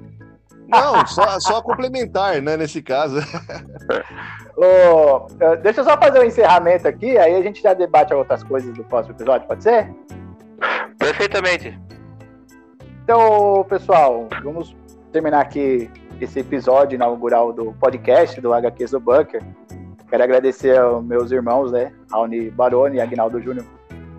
Não, 0.67 1.07
só, 1.07 1.39
só 1.39 1.61
complementar, 1.61 2.41
né, 2.41 2.57
nesse 2.57 2.81
caso. 2.81 3.17
Deixa 5.63 5.81
eu 5.81 5.85
só 5.85 5.99
fazer 5.99 6.21
um 6.21 6.25
encerramento 6.25 6.87
aqui, 6.87 7.19
aí 7.19 7.35
a 7.35 7.43
gente 7.43 7.63
já 7.63 7.75
debate 7.75 8.15
outras 8.15 8.43
coisas 8.43 8.73
do 8.75 8.85
próximo 8.85 9.15
episódio, 9.15 9.47
pode 9.49 9.63
ser? 9.63 9.93
Perfeitamente. 10.99 11.79
Então, 13.03 13.65
pessoal, 13.69 14.29
vamos 14.43 14.75
terminar 15.13 15.41
aqui 15.41 15.91
esse 16.21 16.41
episódio 16.41 16.97
inaugural 16.97 17.53
do 17.53 17.73
podcast 17.75 18.41
do 18.41 18.55
HQs 18.55 18.93
do 18.93 19.01
Bunker. 19.01 19.43
Quero 20.09 20.23
agradecer 20.23 20.79
aos 20.79 21.05
meus 21.05 21.31
irmãos, 21.33 21.73
né, 21.73 21.93
Raoni 22.11 22.51
Baroni 22.51 22.97
e 22.97 23.01
Agnaldo 23.01 23.41
Júnior, 23.41 23.67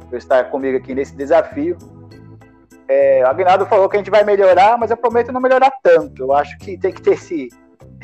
por 0.10 0.17
estar 0.17 0.45
comigo 0.45 0.78
aqui 0.78 0.93
nesse 0.93 1.15
desafio. 1.15 1.78
É, 2.88 3.24
o 3.24 3.28
Agnaldo 3.28 3.65
falou 3.65 3.89
que 3.89 3.95
a 3.95 4.00
gente 4.00 4.12
vai 4.12 4.24
melhorar, 4.24 4.78
mas 4.78 4.91
eu 4.91 4.98
prometo 4.98 5.32
não 5.32 5.41
melhorar 5.41 5.71
tanto. 5.82 6.24
Eu 6.24 6.34
acho 6.34 6.58
que 6.60 6.78
tem 6.78 6.91
que 6.91 7.02
ter 7.02 7.13
esse. 7.13 7.50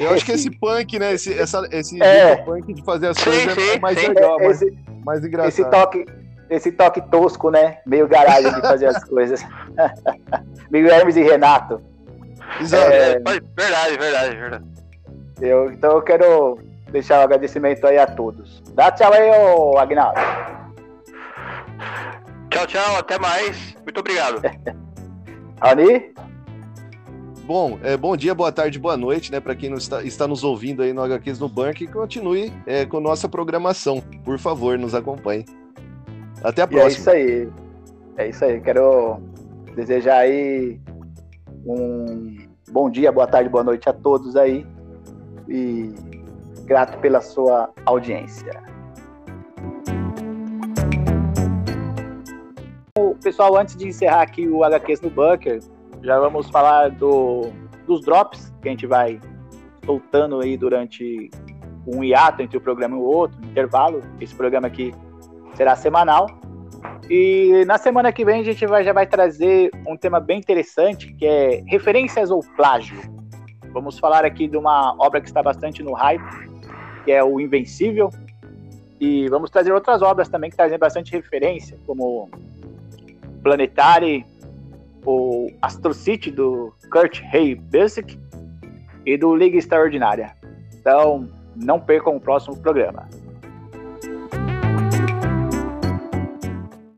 Eu 0.04 0.14
acho 0.14 0.26
que 0.26 0.32
esse 0.32 0.50
punk, 0.52 0.98
né, 1.00 1.14
esse, 1.14 1.38
essa, 1.38 1.68
esse 1.72 2.02
É. 2.02 2.36
punk 2.38 2.74
de 2.74 2.84
fazer 2.84 3.08
as 3.08 3.18
Sim, 3.18 3.24
coisas 3.26 3.58
é 3.58 3.62
sim, 3.74 3.80
mais 3.80 4.00
sim. 4.00 4.08
legal, 4.08 4.38
mais, 4.40 4.62
esse, 4.62 4.78
mais 5.06 5.20
esse 5.20 5.28
engraçado. 5.28 5.70
toque. 5.72 6.06
Esse 6.50 6.72
toque 6.72 7.02
tosco, 7.10 7.50
né? 7.50 7.78
Meio 7.86 8.08
garagem 8.10 8.52
de 8.54 8.60
fazer 8.62 8.88
as 8.88 9.02
coisas. 9.06 9.42
Meio 10.70 10.88
Hermes 10.90 11.16
e 11.16 11.22
Renato. 11.22 11.82
Exato. 12.60 12.92
É, 12.92 13.20
pode- 13.22 13.46
verdade, 13.58 13.98
verdade, 13.98 14.36
verdade. 14.36 14.66
Eu, 15.40 15.72
então 15.72 15.92
eu 15.94 16.02
quero 16.02 16.60
deixar 16.92 17.20
o 17.22 17.24
agradecimento 17.24 17.88
aí 17.88 17.98
a 17.98 18.06
todos. 18.06 18.62
Dá 18.74 18.92
tchau 18.92 19.14
aí, 19.14 19.30
ô 19.32 19.78
Agnaldo. 19.78 20.20
Tchau, 22.50 22.68
tchau, 22.68 22.98
até 22.98 23.18
mais. 23.18 23.74
Muito 23.84 24.00
obrigado. 24.02 24.42
Raoni? 25.62 26.14
Bom, 27.52 27.78
é, 27.84 27.98
bom 27.98 28.16
dia, 28.16 28.34
boa 28.34 28.50
tarde, 28.50 28.80
boa 28.80 28.96
noite, 28.96 29.30
né, 29.30 29.42
para 29.42 29.54
quem 29.54 29.74
está, 29.74 30.02
está 30.04 30.26
nos 30.26 30.42
ouvindo 30.42 30.82
aí 30.82 30.94
no 30.94 31.02
HQs 31.02 31.38
no 31.38 31.50
Banco 31.50 31.84
e 31.84 31.88
continue 31.88 32.50
é, 32.66 32.86
com 32.86 33.02
nossa 33.02 33.28
programação. 33.28 34.02
Por 34.24 34.40
favor, 34.40 34.80
nos 34.80 34.96
acompanhe. 34.96 35.44
Até 36.42 36.62
a 36.62 36.64
E 36.64 36.68
é 36.68 36.80
próxima. 36.80 36.88
isso 37.02 37.10
aí. 37.10 37.50
É 38.16 38.30
isso 38.30 38.46
aí. 38.46 38.62
Quero 38.62 39.20
desejar 39.76 40.20
aí 40.20 40.80
um 41.66 42.38
bom 42.72 42.90
dia, 42.90 43.12
boa 43.12 43.28
tarde, 43.28 43.50
boa 43.50 43.66
noite 43.66 43.90
a 43.90 43.92
todos 43.92 44.38
aí. 44.38 44.66
E 45.50 45.94
grato 46.64 47.00
pela 47.00 47.20
sua 47.20 47.70
audiência. 47.86 48.64
Pessoal, 53.22 53.58
antes 53.58 53.76
de 53.76 53.90
encerrar 53.90 54.22
aqui 54.22 54.48
o 54.48 54.64
HQs 54.64 55.02
no 55.02 55.10
Bunker, 55.10 55.60
já 56.04 56.20
vamos 56.20 56.50
falar 56.50 56.90
do, 56.90 57.52
dos 57.86 58.02
drops 58.02 58.54
que 58.62 58.68
a 58.68 58.72
gente 58.72 58.88
vai 58.88 59.20
soltando 59.86 60.40
aí 60.40 60.58
durante 60.58 61.30
um 61.86 62.04
hiato 62.04 62.42
entre 62.42 62.58
o 62.58 62.62
programa 62.62 62.96
e 62.96 63.00
o 63.00 63.04
outro, 63.04 63.40
um 63.42 63.50
intervalo. 63.50 64.02
Esse 64.20 64.36
programa 64.36 64.68
aqui 64.68 64.94
será 65.56 65.76
semanal. 65.76 66.28
E 67.10 67.64
na 67.66 67.78
semana 67.78 68.12
que 68.12 68.24
vem 68.24 68.40
a 68.40 68.44
gente 68.44 68.66
vai, 68.66 68.84
já 68.84 68.94
vai 68.94 69.06
trazer 69.06 69.72
um 69.88 69.98
tema 69.98 70.20
bem 70.20 70.40
interessante, 70.40 71.14
que 71.14 71.26
é 71.26 71.64
referências 71.68 72.32
ou 72.32 72.42
plágio. 72.56 73.00
Vamos 73.72 74.00
falar 74.00 74.26
aqui 74.26 74.48
de 74.48 74.58
uma 74.58 74.96
obra 75.00 75.22
que 75.22 75.28
está 75.28 75.42
bastante 75.42 75.82
no 75.84 75.94
hype, 75.94 76.24
que 77.04 77.12
é 77.12 77.24
o 77.24 77.40
Invencível. 77.40 78.10
E 79.00 79.28
vamos 79.30 79.50
trazer 79.50 79.72
outras 79.72 80.02
obras 80.02 80.30
também 80.30 80.50
que 80.50 80.56
trazem 80.56 80.78
bastante 80.78 81.12
referência, 81.12 81.78
como 81.88 82.30
Planetary, 83.42 84.26
o 85.06 85.48
Astro 85.62 85.94
City 85.94 86.32
do 86.32 86.74
Kurt 86.92 87.22
Hay 87.34 87.56
Busiek 87.56 88.20
e 89.06 89.18
do 89.18 89.36
Liga 89.36 89.58
Extraordinária. 89.58 90.36
Então, 90.74 91.28
não 91.56 91.80
percam 91.80 92.16
o 92.16 92.20
próximo 92.20 92.58
programa. 92.58 93.08